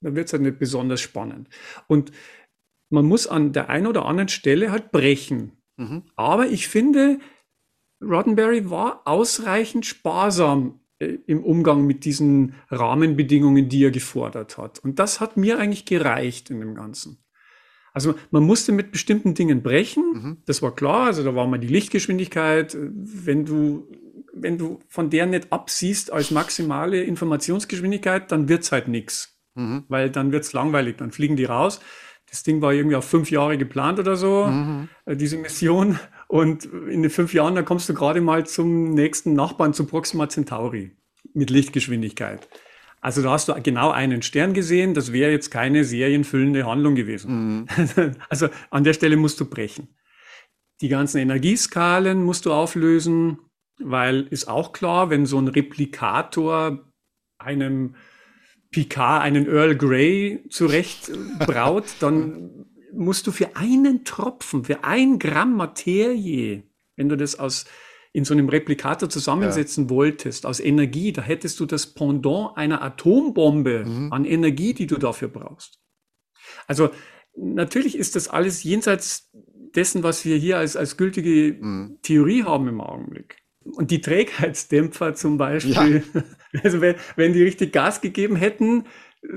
dann 0.00 0.14
wird 0.14 0.26
es 0.26 0.32
halt 0.32 0.42
nicht 0.42 0.58
besonders 0.58 1.00
spannend. 1.00 1.48
Und 1.86 2.12
man 2.90 3.04
muss 3.04 3.26
an 3.26 3.52
der 3.52 3.68
einen 3.68 3.86
oder 3.86 4.06
anderen 4.06 4.28
Stelle 4.28 4.70
halt 4.70 4.92
brechen. 4.92 5.52
Mhm. 5.76 6.04
Aber 6.14 6.46
ich 6.46 6.68
finde, 6.68 7.18
Roddenberry 8.02 8.70
war 8.70 9.02
ausreichend 9.04 9.86
sparsam 9.86 10.80
äh, 10.98 11.18
im 11.26 11.44
Umgang 11.44 11.86
mit 11.86 12.04
diesen 12.04 12.54
Rahmenbedingungen, 12.70 13.68
die 13.68 13.84
er 13.84 13.90
gefordert 13.90 14.58
hat. 14.58 14.78
Und 14.78 14.98
das 14.98 15.20
hat 15.20 15.36
mir 15.36 15.58
eigentlich 15.58 15.84
gereicht 15.84 16.50
in 16.50 16.60
dem 16.60 16.74
Ganzen. 16.74 17.18
Also 17.92 18.14
man 18.30 18.42
musste 18.42 18.72
mit 18.72 18.92
bestimmten 18.92 19.32
Dingen 19.32 19.62
brechen, 19.62 20.04
mhm. 20.12 20.36
das 20.44 20.60
war 20.60 20.74
klar. 20.74 21.06
Also 21.06 21.24
da 21.24 21.34
war 21.34 21.46
mal 21.46 21.58
die 21.58 21.66
Lichtgeschwindigkeit. 21.66 22.76
Wenn 22.78 23.46
du, 23.46 23.88
wenn 24.40 24.58
du 24.58 24.80
von 24.88 25.10
der 25.10 25.26
nicht 25.26 25.52
absiehst 25.52 26.12
als 26.12 26.30
maximale 26.30 27.02
Informationsgeschwindigkeit, 27.02 28.30
dann 28.30 28.48
wird's 28.48 28.72
halt 28.72 28.88
nix, 28.88 29.36
mhm. 29.54 29.84
Weil 29.88 30.10
dann 30.10 30.32
wird's 30.32 30.52
langweilig, 30.52 30.96
dann 30.98 31.12
fliegen 31.12 31.36
die 31.36 31.44
raus. 31.44 31.80
Das 32.28 32.42
Ding 32.42 32.60
war 32.60 32.72
irgendwie 32.72 32.96
auf 32.96 33.04
fünf 33.04 33.30
Jahre 33.30 33.56
geplant 33.56 33.98
oder 33.98 34.16
so, 34.16 34.46
mhm. 34.46 34.88
Äh, 35.04 35.16
diese 35.16 35.36
Mission. 35.36 35.98
Und 36.28 36.64
in 36.64 37.02
den 37.02 37.10
fünf 37.10 37.32
Jahren, 37.34 37.54
da 37.54 37.62
kommst 37.62 37.88
du 37.88 37.94
gerade 37.94 38.20
mal 38.20 38.46
zum 38.46 38.90
nächsten 38.94 39.34
Nachbarn, 39.34 39.74
zu 39.74 39.86
Proxima 39.86 40.28
Centauri 40.28 40.92
mit 41.34 41.50
Lichtgeschwindigkeit. 41.50 42.48
Also 43.00 43.22
da 43.22 43.30
hast 43.30 43.48
du 43.48 43.54
genau 43.62 43.90
einen 43.90 44.22
Stern 44.22 44.52
gesehen, 44.52 44.94
das 44.94 45.12
wäre 45.12 45.30
jetzt 45.30 45.50
keine 45.50 45.84
serienfüllende 45.84 46.66
Handlung 46.66 46.94
gewesen. 46.94 47.66
Mhm. 47.76 48.16
Also 48.28 48.48
an 48.70 48.84
der 48.84 48.94
Stelle 48.94 49.16
musst 49.16 49.38
du 49.38 49.44
brechen. 49.44 49.88
Die 50.80 50.88
ganzen 50.88 51.18
Energieskalen 51.18 52.22
musst 52.22 52.46
du 52.46 52.52
auflösen, 52.52 53.38
weil 53.78 54.26
ist 54.30 54.48
auch 54.48 54.72
klar, 54.72 55.10
wenn 55.10 55.26
so 55.26 55.38
ein 55.38 55.48
Replikator 55.48 56.84
einem 57.38 57.96
Picard 58.70 59.22
einen 59.22 59.46
Earl 59.46 59.76
Grey 59.76 60.44
zurecht 60.50 61.10
braut, 61.46 61.84
dann 62.00 62.66
musst 62.92 63.26
du 63.26 63.32
für 63.32 63.56
einen 63.56 64.04
Tropfen, 64.04 64.64
für 64.64 64.84
ein 64.84 65.18
Gramm 65.18 65.56
Materie, 65.56 66.62
wenn 66.96 67.08
du 67.08 67.16
das 67.16 67.38
aus 67.38 67.66
in 68.12 68.24
so 68.24 68.32
einem 68.32 68.48
Replikator 68.48 69.10
zusammensetzen 69.10 69.84
ja. 69.84 69.90
wolltest, 69.90 70.46
aus 70.46 70.58
Energie, 70.58 71.12
da 71.12 71.20
hättest 71.20 71.60
du 71.60 71.66
das 71.66 71.92
Pendant 71.92 72.56
einer 72.56 72.80
Atombombe 72.80 73.84
mhm. 73.84 74.10
an 74.10 74.24
Energie, 74.24 74.72
die 74.72 74.86
du 74.86 74.96
dafür 74.96 75.28
brauchst. 75.28 75.82
Also 76.66 76.90
natürlich 77.36 77.94
ist 77.94 78.16
das 78.16 78.28
alles 78.28 78.64
jenseits 78.64 79.30
dessen, 79.74 80.02
was 80.02 80.24
wir 80.24 80.38
hier 80.38 80.56
als, 80.56 80.76
als 80.76 80.96
gültige 80.96 81.58
mhm. 81.60 81.98
Theorie 82.00 82.44
haben 82.44 82.68
im 82.68 82.80
Augenblick. 82.80 83.36
Und 83.72 83.90
die 83.90 84.00
Trägheitsdämpfer 84.00 85.14
zum 85.14 85.38
Beispiel, 85.38 86.04
ja. 86.14 86.22
also 86.62 86.80
wenn, 86.80 86.94
wenn 87.16 87.32
die 87.32 87.42
richtig 87.42 87.72
Gas 87.72 88.00
gegeben 88.00 88.36
hätten, 88.36 88.84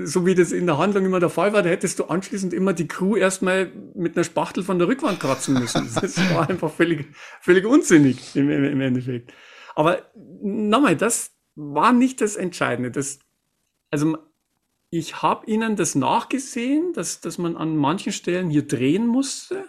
so 0.04 0.26
wie 0.26 0.36
das 0.36 0.52
in 0.52 0.66
der 0.66 0.78
Handlung 0.78 1.06
immer 1.06 1.20
der 1.20 1.30
Fall 1.30 1.54
war, 1.54 1.64
da 1.64 1.70
hättest 1.70 2.00
du 2.00 2.06
anschließend 2.06 2.54
immer 2.54 2.74
die 2.74 2.88
Crew 2.88 3.16
erstmal 3.16 3.72
mit 3.96 4.16
einer 4.16 4.24
Spachtel 4.24 4.64
von 4.64 4.78
der 4.78 4.88
Rückwand 4.88 5.20
kratzen 5.20 5.56
müssen. 5.56 5.90
Das 6.02 6.18
war 6.34 6.50
einfach 6.50 6.72
völlig, 6.72 7.08
völlig 7.42 7.66
unsinnig 7.66 8.36
im, 8.36 8.50
im 8.50 8.82
Endeffekt. 8.82 9.34
Aber 9.76 10.12
nochmal, 10.42 10.96
das 10.96 11.32
war 11.56 11.94
nicht 11.94 12.22
das 12.22 12.36
Entscheidende. 12.36 12.92
Das, 12.92 13.20
also 13.90 14.18
ich 14.90 15.22
habe 15.22 15.46
ihnen 15.48 15.76
das 15.76 15.96
nachgesehen, 15.96 16.94
dass, 16.94 17.22
dass 17.22 17.38
man 17.38 17.56
an 17.56 17.76
manchen 17.76 18.12
Stellen 18.12 18.50
hier 18.50 18.68
drehen 18.68 19.08
musste, 19.08 19.66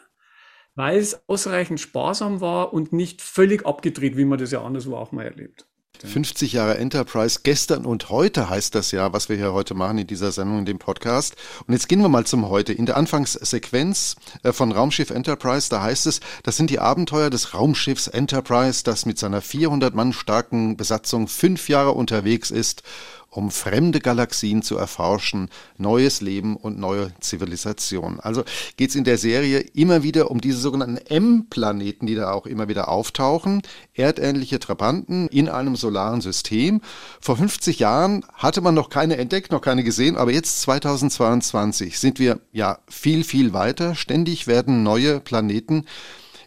weil 0.81 0.99
es 0.99 1.29
ausreichend 1.29 1.79
sparsam 1.79 2.41
war 2.41 2.73
und 2.73 2.91
nicht 2.91 3.21
völlig 3.21 3.67
abgedreht, 3.67 4.17
wie 4.17 4.25
man 4.25 4.39
das 4.39 4.51
ja 4.51 4.65
anderswo 4.65 4.97
auch 4.97 5.13
mal 5.13 5.27
erlebt. 5.27 5.67
50 6.03 6.55
Jahre 6.55 6.79
Enterprise, 6.79 7.41
gestern 7.43 7.85
und 7.85 8.09
heute 8.09 8.49
heißt 8.49 8.75
das 8.75 8.91
ja, 8.91 9.13
was 9.13 9.29
wir 9.29 9.37
hier 9.37 9.53
heute 9.53 9.75
machen 9.75 9.99
in 9.99 10.07
dieser 10.07 10.33
Sendung, 10.33 10.61
in 10.61 10.65
dem 10.65 10.79
Podcast. 10.79 11.37
Und 11.67 11.75
jetzt 11.75 11.91
gehen 11.91 12.01
wir 12.01 12.09
mal 12.09 12.25
zum 12.25 12.49
Heute. 12.49 12.73
In 12.73 12.87
der 12.87 12.97
Anfangssequenz 12.97 14.17
äh, 14.43 14.53
von 14.53 14.73
Raumschiff 14.73 15.11
Enterprise, 15.11 15.69
da 15.69 15.83
heißt 15.83 16.07
es, 16.07 16.21
das 16.45 16.57
sind 16.57 16.71
die 16.71 16.79
Abenteuer 16.79 17.29
des 17.29 17.53
Raumschiffs 17.53 18.07
Enterprise, 18.07 18.83
das 18.83 19.05
mit 19.05 19.19
seiner 19.19 19.43
400 19.43 19.95
Mann 19.95 20.15
starken 20.15 20.79
Besatzung 20.79 21.29
fünf 21.29 21.69
Jahre 21.69 21.93
unterwegs 21.93 22.51
ist 22.51 22.83
um 23.31 23.51
fremde 23.53 24.01
Galaxien 24.01 24.63
zu 24.63 24.77
erforschen, 24.77 25.49
neues 25.79 26.21
Leben 26.21 26.57
und 26.57 26.79
neue 26.79 27.13
Zivilisationen. 27.21 28.19
Also 28.19 28.45
geht 28.77 28.91
es 28.91 28.97
in 28.97 29.05
der 29.05 29.19
Serie 29.19 29.61
immer 29.61 30.03
wieder 30.03 30.31
um 30.31 30.41
diese 30.41 30.59
sogenannten 30.59 30.97
M-Planeten, 30.97 32.07
die 32.07 32.17
da 32.17 32.33
auch 32.33 32.47
immer 32.47 32.69
wieder 32.69 32.89
auftauchen, 32.89 33.63
erdähnliche 33.95 34.59
Trabanten 34.59 35.29
in 35.29 35.49
einem 35.49 35.77
solaren 35.77 36.21
System. 36.21 36.81
Vor 37.21 37.37
50 37.37 37.79
Jahren 37.79 38.25
hatte 38.35 38.61
man 38.61 38.75
noch 38.75 38.91
keine 38.91 39.17
entdeckt, 39.17 39.53
noch 39.53 39.63
keine 39.63 39.85
gesehen, 39.85 40.17
aber 40.17 40.33
jetzt 40.33 40.63
2022 40.63 41.99
sind 42.01 42.19
wir 42.19 42.41
ja 42.53 42.81
viel, 42.89 43.23
viel 43.23 43.53
weiter. 43.53 43.95
Ständig 43.95 44.49
werden 44.49 44.83
neue 44.83 45.21
Planeten 45.21 45.87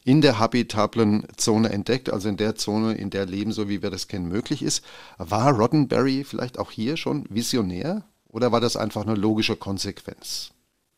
in 0.06 0.22
der 0.22 0.40
habitablen 0.40 1.26
Zone 1.38 1.70
entdeckt, 1.70 2.12
also 2.12 2.30
in 2.30 2.38
der 2.38 2.56
Zone, 2.56 2.96
in 2.96 3.10
der 3.10 3.26
Leben, 3.26 3.52
so 3.52 3.70
wie 3.70 3.82
wir 3.82 3.90
das 3.90 4.08
kennen, 4.08 4.28
möglich 4.28 4.62
ist. 4.62 4.86
War 5.18 5.54
Roddenberry 5.54 6.24
vielleicht 6.24 6.60
auch 6.60 6.72
hier 6.72 6.98
schon 6.98 7.26
visionär 7.30 8.06
oder 8.28 8.52
war 8.52 8.60
das 8.60 8.76
einfach 8.76 9.06
eine 9.06 9.16
logische 9.16 9.56
Konsequenz? 9.56 10.52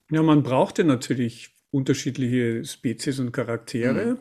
Ja, 0.10 0.24
man 0.24 0.44
brauchte 0.44 0.84
natürlich 0.84 1.50
unterschiedliche 1.72 2.64
Spezies 2.64 3.20
und 3.20 3.32
Charaktere, 3.32 4.16
mhm. 4.16 4.18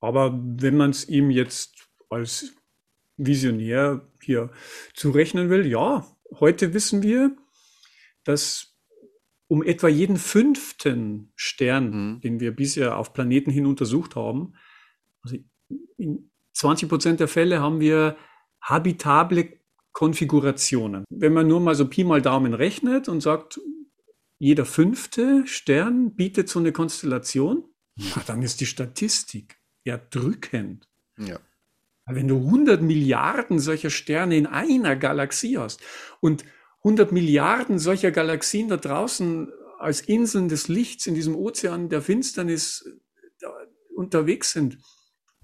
aber 0.00 0.40
wenn 0.42 0.76
man 0.76 0.90
es 0.90 1.08
ihm 1.08 1.30
jetzt 1.30 1.88
als 2.08 2.52
Visionär 3.16 4.02
hier 4.20 4.50
zurechnen 4.94 5.50
will, 5.50 5.66
ja, 5.66 6.06
heute 6.40 6.74
wissen 6.74 7.02
wir, 7.02 7.36
dass 8.24 8.73
um 9.48 9.62
etwa 9.62 9.88
jeden 9.88 10.16
fünften 10.16 11.32
Stern, 11.36 11.90
mhm. 11.90 12.20
den 12.20 12.40
wir 12.40 12.54
bisher 12.54 12.98
auf 12.98 13.12
Planeten 13.12 13.50
hin 13.50 13.66
untersucht 13.66 14.16
haben, 14.16 14.54
also 15.22 15.36
in 15.96 16.30
20 16.54 16.88
Prozent 16.88 17.20
der 17.20 17.28
Fälle 17.28 17.60
haben 17.60 17.80
wir 17.80 18.16
habitable 18.60 19.60
Konfigurationen. 19.92 21.04
Wenn 21.10 21.32
man 21.32 21.46
nur 21.46 21.60
mal 21.60 21.74
so 21.74 21.88
Pi 21.88 22.04
mal 22.04 22.22
Daumen 22.22 22.54
rechnet 22.54 23.08
und 23.08 23.20
sagt, 23.20 23.60
jeder 24.38 24.64
fünfte 24.64 25.46
Stern 25.46 26.16
bietet 26.16 26.48
so 26.48 26.58
eine 26.58 26.72
Konstellation, 26.72 27.64
ja, 27.96 28.22
dann 28.26 28.42
ist 28.42 28.60
die 28.60 28.66
Statistik 28.66 29.60
erdrückend. 29.84 30.88
Ja. 31.18 31.38
Wenn 32.06 32.28
du 32.28 32.36
100 32.36 32.82
Milliarden 32.82 33.58
solcher 33.58 33.90
Sterne 33.90 34.36
in 34.36 34.46
einer 34.46 34.96
Galaxie 34.96 35.56
hast 35.56 35.80
und 36.20 36.44
100 36.84 37.12
Milliarden 37.12 37.78
solcher 37.78 38.10
Galaxien 38.10 38.68
da 38.68 38.76
draußen 38.76 39.50
als 39.78 40.00
Inseln 40.00 40.48
des 40.48 40.68
Lichts 40.68 41.06
in 41.06 41.14
diesem 41.14 41.34
Ozean 41.34 41.88
der 41.88 42.02
Finsternis 42.02 42.84
unterwegs 43.94 44.52
sind, 44.52 44.78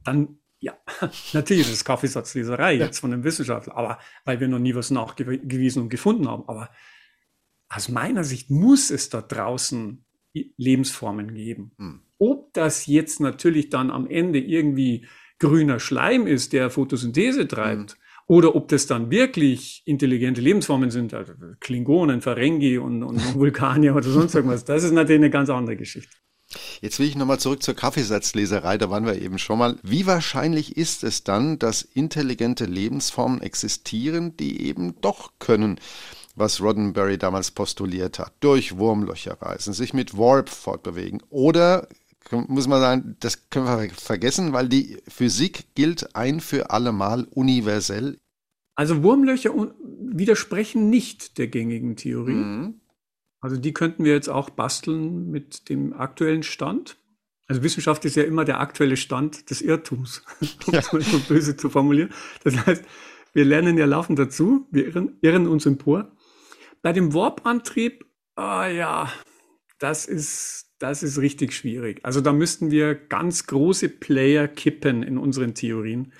dann 0.04 0.38
ja, 0.60 0.74
natürlich 1.32 1.66
ist 1.66 1.72
es 1.72 1.84
Kaffeesatzleserei 1.84 2.74
jetzt 2.74 2.98
von 2.98 3.12
einem 3.12 3.24
Wissenschaftler, 3.24 3.76
aber 3.76 3.98
weil 4.24 4.40
wir 4.40 4.48
noch 4.48 4.58
nie 4.58 4.74
was 4.74 4.90
nachgewiesen 4.90 5.82
und 5.82 5.88
gefunden 5.88 6.28
haben. 6.28 6.46
Aber 6.48 6.70
aus 7.68 7.88
meiner 7.88 8.24
Sicht 8.24 8.50
muss 8.50 8.90
es 8.90 9.08
da 9.08 9.22
draußen 9.22 10.04
Lebensformen 10.32 11.34
geben. 11.34 11.72
Hm. 11.78 12.02
Ob 12.18 12.52
das 12.52 12.86
jetzt 12.86 13.20
natürlich 13.20 13.70
dann 13.70 13.90
am 13.90 14.06
Ende 14.06 14.38
irgendwie 14.38 15.06
grüner 15.38 15.80
Schleim 15.80 16.26
ist, 16.26 16.52
der 16.52 16.68
Photosynthese 16.68 17.48
treibt, 17.48 17.92
hm. 17.92 17.98
Oder 18.26 18.54
ob 18.54 18.68
das 18.68 18.86
dann 18.86 19.10
wirklich 19.10 19.82
intelligente 19.86 20.40
Lebensformen 20.40 20.90
sind, 20.90 21.14
also 21.14 21.32
Klingonen, 21.58 22.20
Ferengi 22.20 22.78
und, 22.78 23.02
und 23.02 23.34
Vulkanier 23.34 23.94
oder 23.94 24.08
sonst 24.08 24.34
irgendwas, 24.34 24.64
das 24.64 24.84
ist 24.84 24.92
natürlich 24.92 25.20
eine 25.20 25.30
ganz 25.30 25.50
andere 25.50 25.76
Geschichte. 25.76 26.16
Jetzt 26.80 26.98
will 26.98 27.06
ich 27.06 27.16
nochmal 27.16 27.38
zurück 27.38 27.62
zur 27.62 27.74
Kaffeesatzleserei, 27.74 28.76
da 28.76 28.90
waren 28.90 29.06
wir 29.06 29.20
eben 29.20 29.38
schon 29.38 29.58
mal. 29.58 29.76
Wie 29.82 30.06
wahrscheinlich 30.06 30.76
ist 30.76 31.04
es 31.04 31.22
dann, 31.22 31.58
dass 31.58 31.82
intelligente 31.82 32.64
Lebensformen 32.64 33.40
existieren, 33.40 34.36
die 34.36 34.66
eben 34.66 35.00
doch 35.00 35.32
können, 35.38 35.78
was 36.34 36.60
Roddenberry 36.60 37.18
damals 37.18 37.50
postuliert 37.52 38.18
hat, 38.18 38.32
durch 38.40 38.78
Wurmlöcher 38.78 39.40
reisen, 39.40 39.72
sich 39.72 39.94
mit 39.94 40.16
Warp 40.16 40.48
fortbewegen 40.48 41.22
oder 41.30 41.86
muss 42.30 42.68
man 42.68 42.80
sagen, 42.80 43.16
das 43.20 43.50
können 43.50 43.66
wir 43.66 43.90
vergessen, 43.90 44.52
weil 44.52 44.68
die 44.68 44.98
Physik 45.08 45.74
gilt 45.74 46.14
ein 46.14 46.40
für 46.40 46.70
alle 46.70 46.92
Mal 46.92 47.26
universell. 47.30 48.18
Also 48.74 49.02
Wurmlöcher 49.02 49.52
widersprechen 50.00 50.90
nicht 50.90 51.38
der 51.38 51.48
gängigen 51.48 51.96
Theorie. 51.96 52.32
Mhm. 52.32 52.80
Also 53.40 53.56
die 53.56 53.72
könnten 53.72 54.04
wir 54.04 54.12
jetzt 54.12 54.28
auch 54.28 54.50
basteln 54.50 55.30
mit 55.30 55.68
dem 55.68 55.92
aktuellen 55.92 56.42
Stand. 56.42 56.96
Also 57.46 57.62
Wissenschaft 57.62 58.04
ist 58.04 58.16
ja 58.16 58.22
immer 58.22 58.44
der 58.44 58.60
aktuelle 58.60 58.96
Stand 58.96 59.50
des 59.50 59.62
Irrtums, 59.62 60.22
um 60.66 60.74
es 60.74 60.92
mal 60.92 61.02
so 61.02 61.18
böse 61.20 61.56
zu 61.56 61.68
formulieren. 61.68 62.10
Das 62.44 62.66
heißt, 62.66 62.84
wir 63.32 63.44
lernen 63.44 63.78
ja 63.78 63.86
laufend 63.86 64.18
dazu, 64.18 64.66
wir 64.70 64.86
irren, 64.86 65.16
irren 65.20 65.46
uns 65.46 65.66
empor. 65.66 66.12
Bei 66.82 66.92
dem 66.92 67.12
Warp-Antrieb, 67.12 68.04
ah 68.34 68.66
ja, 68.66 69.12
das 69.78 70.06
ist 70.06 70.69
das 70.80 71.02
ist 71.02 71.18
richtig 71.18 71.52
schwierig. 71.52 72.00
Also 72.02 72.20
da 72.20 72.32
müssten 72.32 72.70
wir 72.70 72.94
ganz 72.94 73.46
große 73.46 73.88
Player 73.88 74.48
kippen 74.48 75.02
in 75.02 75.18
unseren 75.18 75.54
Theorien. 75.54 76.12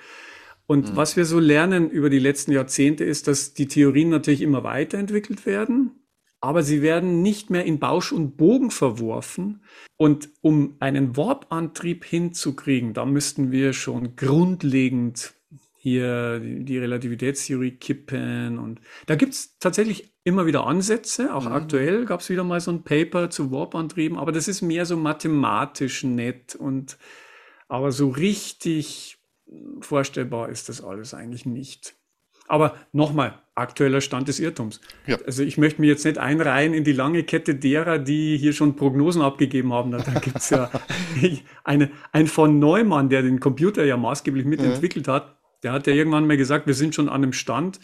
Und 0.67 0.91
mhm. 0.91 0.95
was 0.95 1.17
wir 1.17 1.25
so 1.25 1.39
lernen 1.39 1.89
über 1.89 2.09
die 2.09 2.19
letzten 2.19 2.53
Jahrzehnte 2.53 3.03
ist, 3.03 3.27
dass 3.27 3.53
die 3.53 3.67
Theorien 3.67 4.09
natürlich 4.09 4.41
immer 4.41 4.63
weiterentwickelt 4.63 5.45
werden, 5.45 5.91
aber 6.39 6.63
sie 6.63 6.81
werden 6.81 7.21
nicht 7.21 7.49
mehr 7.49 7.65
in 7.65 7.79
Bausch 7.79 8.11
und 8.11 8.37
Bogen 8.37 8.71
verworfen. 8.71 9.63
Und 9.97 10.29
um 10.41 10.75
einen 10.79 11.17
Warp-Antrieb 11.17 12.05
hinzukriegen, 12.05 12.93
da 12.93 13.05
müssten 13.05 13.51
wir 13.51 13.73
schon 13.73 14.15
grundlegend 14.15 15.33
hier 15.81 16.39
die, 16.39 16.63
die 16.63 16.77
Relativitätstheorie 16.77 17.71
kippen. 17.71 18.59
Und 18.59 18.79
da 19.07 19.15
gibt 19.15 19.33
es 19.33 19.57
tatsächlich 19.57 20.13
immer 20.23 20.45
wieder 20.45 20.67
Ansätze. 20.67 21.33
Auch 21.33 21.45
mhm. 21.45 21.53
aktuell 21.53 22.05
gab 22.05 22.19
es 22.19 22.29
wieder 22.29 22.43
mal 22.43 22.61
so 22.61 22.69
ein 22.69 22.83
Paper 22.83 23.31
zu 23.31 23.51
Warp-Antrieben, 23.51 24.15
aber 24.15 24.31
das 24.31 24.47
ist 24.47 24.61
mehr 24.61 24.85
so 24.85 24.95
mathematisch 24.95 26.03
nett 26.03 26.53
und 26.53 26.99
aber 27.67 27.91
so 27.91 28.09
richtig 28.09 29.17
vorstellbar 29.79 30.49
ist 30.49 30.69
das 30.69 30.83
alles 30.83 31.15
eigentlich 31.15 31.47
nicht. 31.47 31.95
Aber 32.47 32.75
nochmal, 32.91 33.41
aktueller 33.55 34.01
Stand 34.01 34.27
des 34.27 34.39
Irrtums. 34.39 34.81
Ja. 35.07 35.17
Also 35.25 35.41
ich 35.41 35.57
möchte 35.57 35.81
mich 35.81 35.89
jetzt 35.89 36.05
nicht 36.05 36.19
einreihen 36.19 36.75
in 36.75 36.83
die 36.83 36.91
lange 36.91 37.23
Kette 37.23 37.55
derer, 37.55 37.97
die 37.97 38.37
hier 38.37 38.53
schon 38.53 38.75
Prognosen 38.75 39.23
abgegeben 39.23 39.73
haben. 39.73 39.91
Da 39.91 39.99
gibt 40.19 40.37
es 40.37 40.51
ja 40.51 40.69
eine, 41.63 41.89
ein 42.11 42.27
von 42.27 42.59
Neumann, 42.59 43.09
der 43.09 43.23
den 43.23 43.39
Computer 43.39 43.83
ja 43.83 43.97
maßgeblich 43.97 44.45
mitentwickelt 44.45 45.07
ja. 45.07 45.13
hat, 45.13 45.40
der 45.63 45.73
hat 45.73 45.87
ja 45.87 45.93
irgendwann 45.93 46.27
mal 46.27 46.37
gesagt, 46.37 46.67
wir 46.67 46.73
sind 46.73 46.95
schon 46.95 47.09
an 47.09 47.23
einem 47.23 47.33
Stand, 47.33 47.79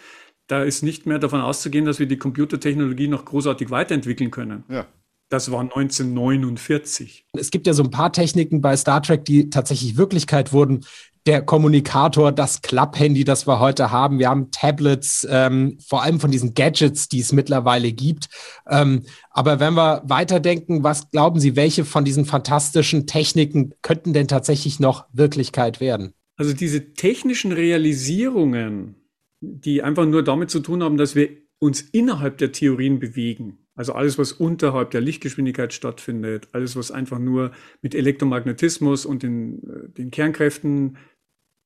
da 0.48 0.64
ist 0.64 0.82
nicht 0.82 1.06
mehr 1.06 1.20
davon 1.20 1.42
auszugehen, 1.42 1.86
dass 1.86 2.00
wir 2.00 2.08
die 2.08 2.18
Computertechnologie 2.18 3.08
noch 3.08 3.26
großartig 3.26 3.70
weiterentwickeln 3.70 4.32
können. 4.32 4.64
Ja. 4.70 4.86
Das 5.30 5.52
war 5.52 5.60
1949. 5.60 7.26
Es 7.34 7.52
gibt 7.52 7.68
ja 7.68 7.74
so 7.74 7.84
ein 7.84 7.92
paar 7.92 8.14
Techniken 8.14 8.62
bei 8.62 8.78
Star 8.78 9.02
Trek, 9.02 9.26
die 9.26 9.50
tatsächlich 9.50 9.98
Wirklichkeit 9.98 10.54
wurden. 10.54 10.86
Der 11.26 11.42
Kommunikator, 11.42 12.32
das 12.32 12.62
Klapphandy, 12.62 13.26
das 13.26 13.46
wir 13.46 13.60
heute 13.60 13.92
haben. 13.92 14.20
Wir 14.20 14.30
haben 14.30 14.52
Tablets, 14.52 15.28
ähm, 15.30 15.78
vor 15.86 16.02
allem 16.02 16.22
von 16.22 16.32
diesen 16.32 16.54
Gadgets, 16.54 17.10
die 17.10 17.20
es 17.20 17.34
mittlerweile 17.34 17.92
gibt. 17.92 18.30
Ähm, 18.70 19.04
aber 19.32 19.60
wenn 19.60 19.74
wir 19.74 20.04
weiterdenken, 20.06 20.84
was 20.84 21.12
glauben 21.12 21.42
Sie, 21.42 21.58
welche 21.58 21.84
von 21.84 22.06
diesen 22.06 22.24
fantastischen 22.24 23.06
Techniken 23.06 23.74
könnten 23.82 24.14
denn 24.14 24.30
tatsächlich 24.30 24.80
noch 24.80 25.08
Wirklichkeit 25.12 25.82
werden? 25.82 26.14
Also 26.38 26.54
diese 26.54 26.94
technischen 26.94 27.52
Realisierungen, 27.52 28.96
die 29.42 29.84
einfach 29.84 30.06
nur 30.06 30.24
damit 30.24 30.50
zu 30.50 30.60
tun 30.60 30.84
haben, 30.84 30.98
dass 30.98 31.16
wir 31.16 31.30
uns 31.60 31.82
innerhalb 31.82 32.38
der 32.38 32.52
Theorien 32.52 33.00
bewegen. 33.00 33.58
Also 33.76 33.94
alles, 33.94 34.18
was 34.18 34.32
unterhalb 34.32 34.92
der 34.92 35.02
Lichtgeschwindigkeit 35.02 35.74
stattfindet, 35.74 36.48
alles, 36.52 36.76
was 36.76 36.92
einfach 36.92 37.20
nur 37.20 37.52
mit 37.82 37.96
Elektromagnetismus 37.96 39.06
und 39.06 39.24
den, 39.24 39.64
äh, 39.70 39.90
den 39.90 40.12
Kernkräften 40.12 40.98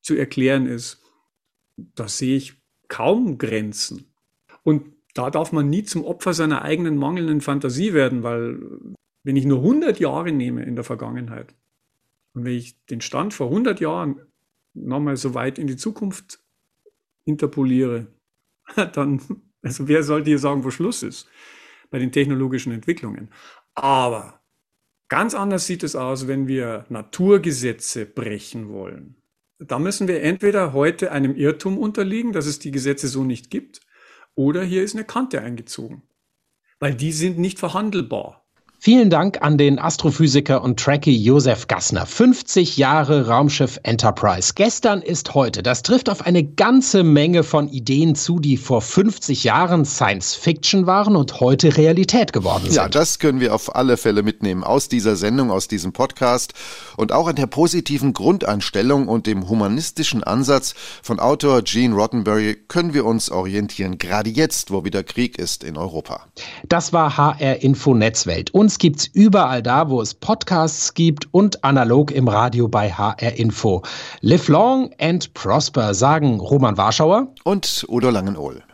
zu 0.02 0.16
erklären 0.16 0.66
ist, 0.66 1.02
da 1.78 2.08
sehe 2.08 2.38
ich 2.38 2.54
kaum 2.88 3.38
Grenzen. 3.38 4.14
Und 4.64 4.94
da 5.14 5.30
darf 5.30 5.52
man 5.52 5.70
nie 5.70 5.84
zum 5.84 6.06
Opfer 6.06 6.34
seiner 6.34 6.64
eigenen 6.64 6.98
mangelnden 6.98 7.42
Fantasie 7.42 7.94
werden, 7.94 8.24
weil 8.24 8.60
wenn 9.24 9.36
ich 9.36 9.46
nur 9.46 9.60
100 9.60 10.00
Jahre 10.00 10.32
nehme 10.32 10.64
in 10.64 10.76
der 10.76 10.84
Vergangenheit 10.84 11.54
und 12.34 12.46
wenn 12.46 12.54
ich 12.54 12.84
den 12.86 13.02
Stand 13.02 13.34
vor 13.34 13.48
100 13.48 13.80
Jahren 13.80 14.22
nochmal 14.74 15.18
so 15.18 15.34
weit 15.34 15.60
in 15.60 15.68
die 15.68 15.78
Zukunft 15.78 16.40
interpoliere, 17.26 18.08
dann, 18.94 19.22
also 19.62 19.88
wer 19.88 20.04
sollte 20.04 20.30
hier 20.30 20.40
sagen, 20.40 20.64
wo 20.64 20.72
Schluss 20.72 21.04
ist 21.04 21.28
bei 21.90 22.00
den 22.00 22.12
technologischen 22.12 22.72
Entwicklungen? 22.72 23.30
Aber 23.74 24.42
ganz 25.08 25.34
anders 25.34 25.68
sieht 25.68 25.84
es 25.84 25.96
aus, 25.96 26.28
wenn 26.28 26.48
wir 26.48 26.86
Naturgesetze 26.90 28.06
brechen 28.06 28.70
wollen. 28.70 29.16
Da 29.60 29.78
müssen 29.78 30.08
wir 30.08 30.24
entweder 30.24 30.74
heute 30.74 31.12
einem 31.12 31.36
Irrtum 31.36 31.78
unterliegen, 31.78 32.32
dass 32.32 32.48
es 32.48 32.58
die 32.60 32.72
Gesetze 32.72 33.08
so 33.08 33.24
nicht 33.24 33.52
gibt, 33.52 33.82
oder 34.34 34.64
hier 34.64 34.84
ist 34.84 34.96
eine 34.96 35.06
Kante 35.06 35.42
eingezogen. 35.42 36.04
Weil 36.80 36.96
die 36.96 37.12
sind 37.12 37.38
nicht 37.38 37.60
verhandelbar. 37.60 38.41
Vielen 38.84 39.12
Dank 39.12 39.44
an 39.44 39.60
den 39.60 39.78
Astrophysiker 39.78 40.64
und 40.64 40.80
Trekkie 40.80 41.16
Josef 41.16 41.68
Gassner. 41.68 42.08
50 42.08 42.78
Jahre 42.78 43.28
Raumschiff 43.28 43.80
Enterprise. 43.84 44.54
Gestern 44.56 45.04
ist 45.04 45.36
heute. 45.36 45.62
Das 45.62 45.84
trifft 45.84 46.10
auf 46.10 46.26
eine 46.26 46.44
ganze 46.44 47.04
Menge 47.04 47.44
von 47.44 47.70
Ideen 47.70 48.16
zu, 48.16 48.40
die 48.40 48.58
vor 48.58 48.82
50 48.82 49.44
Jahren 49.44 49.86
Science 49.86 50.34
Fiction 50.34 50.88
waren 50.88 51.16
und 51.16 51.42
heute 51.42 51.78
Realität 51.78 52.34
geworden 52.34 52.64
sind. 52.64 52.74
Ja, 52.74 52.90
das 52.90 53.20
können 53.20 53.40
wir 53.40 53.54
auf 53.54 53.76
alle 53.76 53.98
Fälle 53.98 54.24
mitnehmen 54.24 54.64
aus 54.64 54.90
dieser 54.90 55.16
Sendung, 55.16 55.52
aus 55.52 55.68
diesem 55.68 55.94
Podcast 55.94 56.56
und 56.98 57.12
auch 57.12 57.28
an 57.28 57.36
der 57.36 57.46
positiven 57.46 58.14
Grundeinstellung 58.14 59.08
und 59.08 59.28
dem 59.28 59.48
humanistischen 59.48 60.24
Ansatz 60.24 60.74
von 61.04 61.20
Autor 61.20 61.62
Gene 61.62 61.94
Roddenberry 61.94 62.58
können 62.68 62.96
wir 62.96 63.06
uns 63.06 63.30
orientieren, 63.30 64.00
gerade 64.00 64.32
jetzt, 64.32 64.72
wo 64.72 64.84
wieder 64.84 65.04
Krieg 65.04 65.38
ist 65.38 65.64
in 65.64 65.78
Europa. 65.78 66.26
Das 66.68 66.94
war 66.94 67.16
HR 67.16 67.62
Info 67.62 67.94
Netzwelt. 67.94 68.50
Und 68.50 68.71
uns 68.72 68.78
gibt's 68.78 69.08
überall 69.08 69.62
da, 69.62 69.90
wo 69.90 70.02
es 70.02 70.14
Podcasts 70.14 70.94
gibt 70.94 71.28
und 71.34 71.62
analog 71.62 72.10
im 72.12 72.30
Radio 72.30 72.70
bei 72.70 72.90
HR 72.90 73.34
Info. 73.34 73.82
Live 74.22 74.48
long 74.48 74.92
and 74.98 75.34
prosper, 75.34 75.94
sagen 75.94 76.40
Roman 76.40 76.78
Warschauer 76.78 77.28
und 77.44 77.86
Udo 77.90 78.10
Langenohl. 78.10 78.64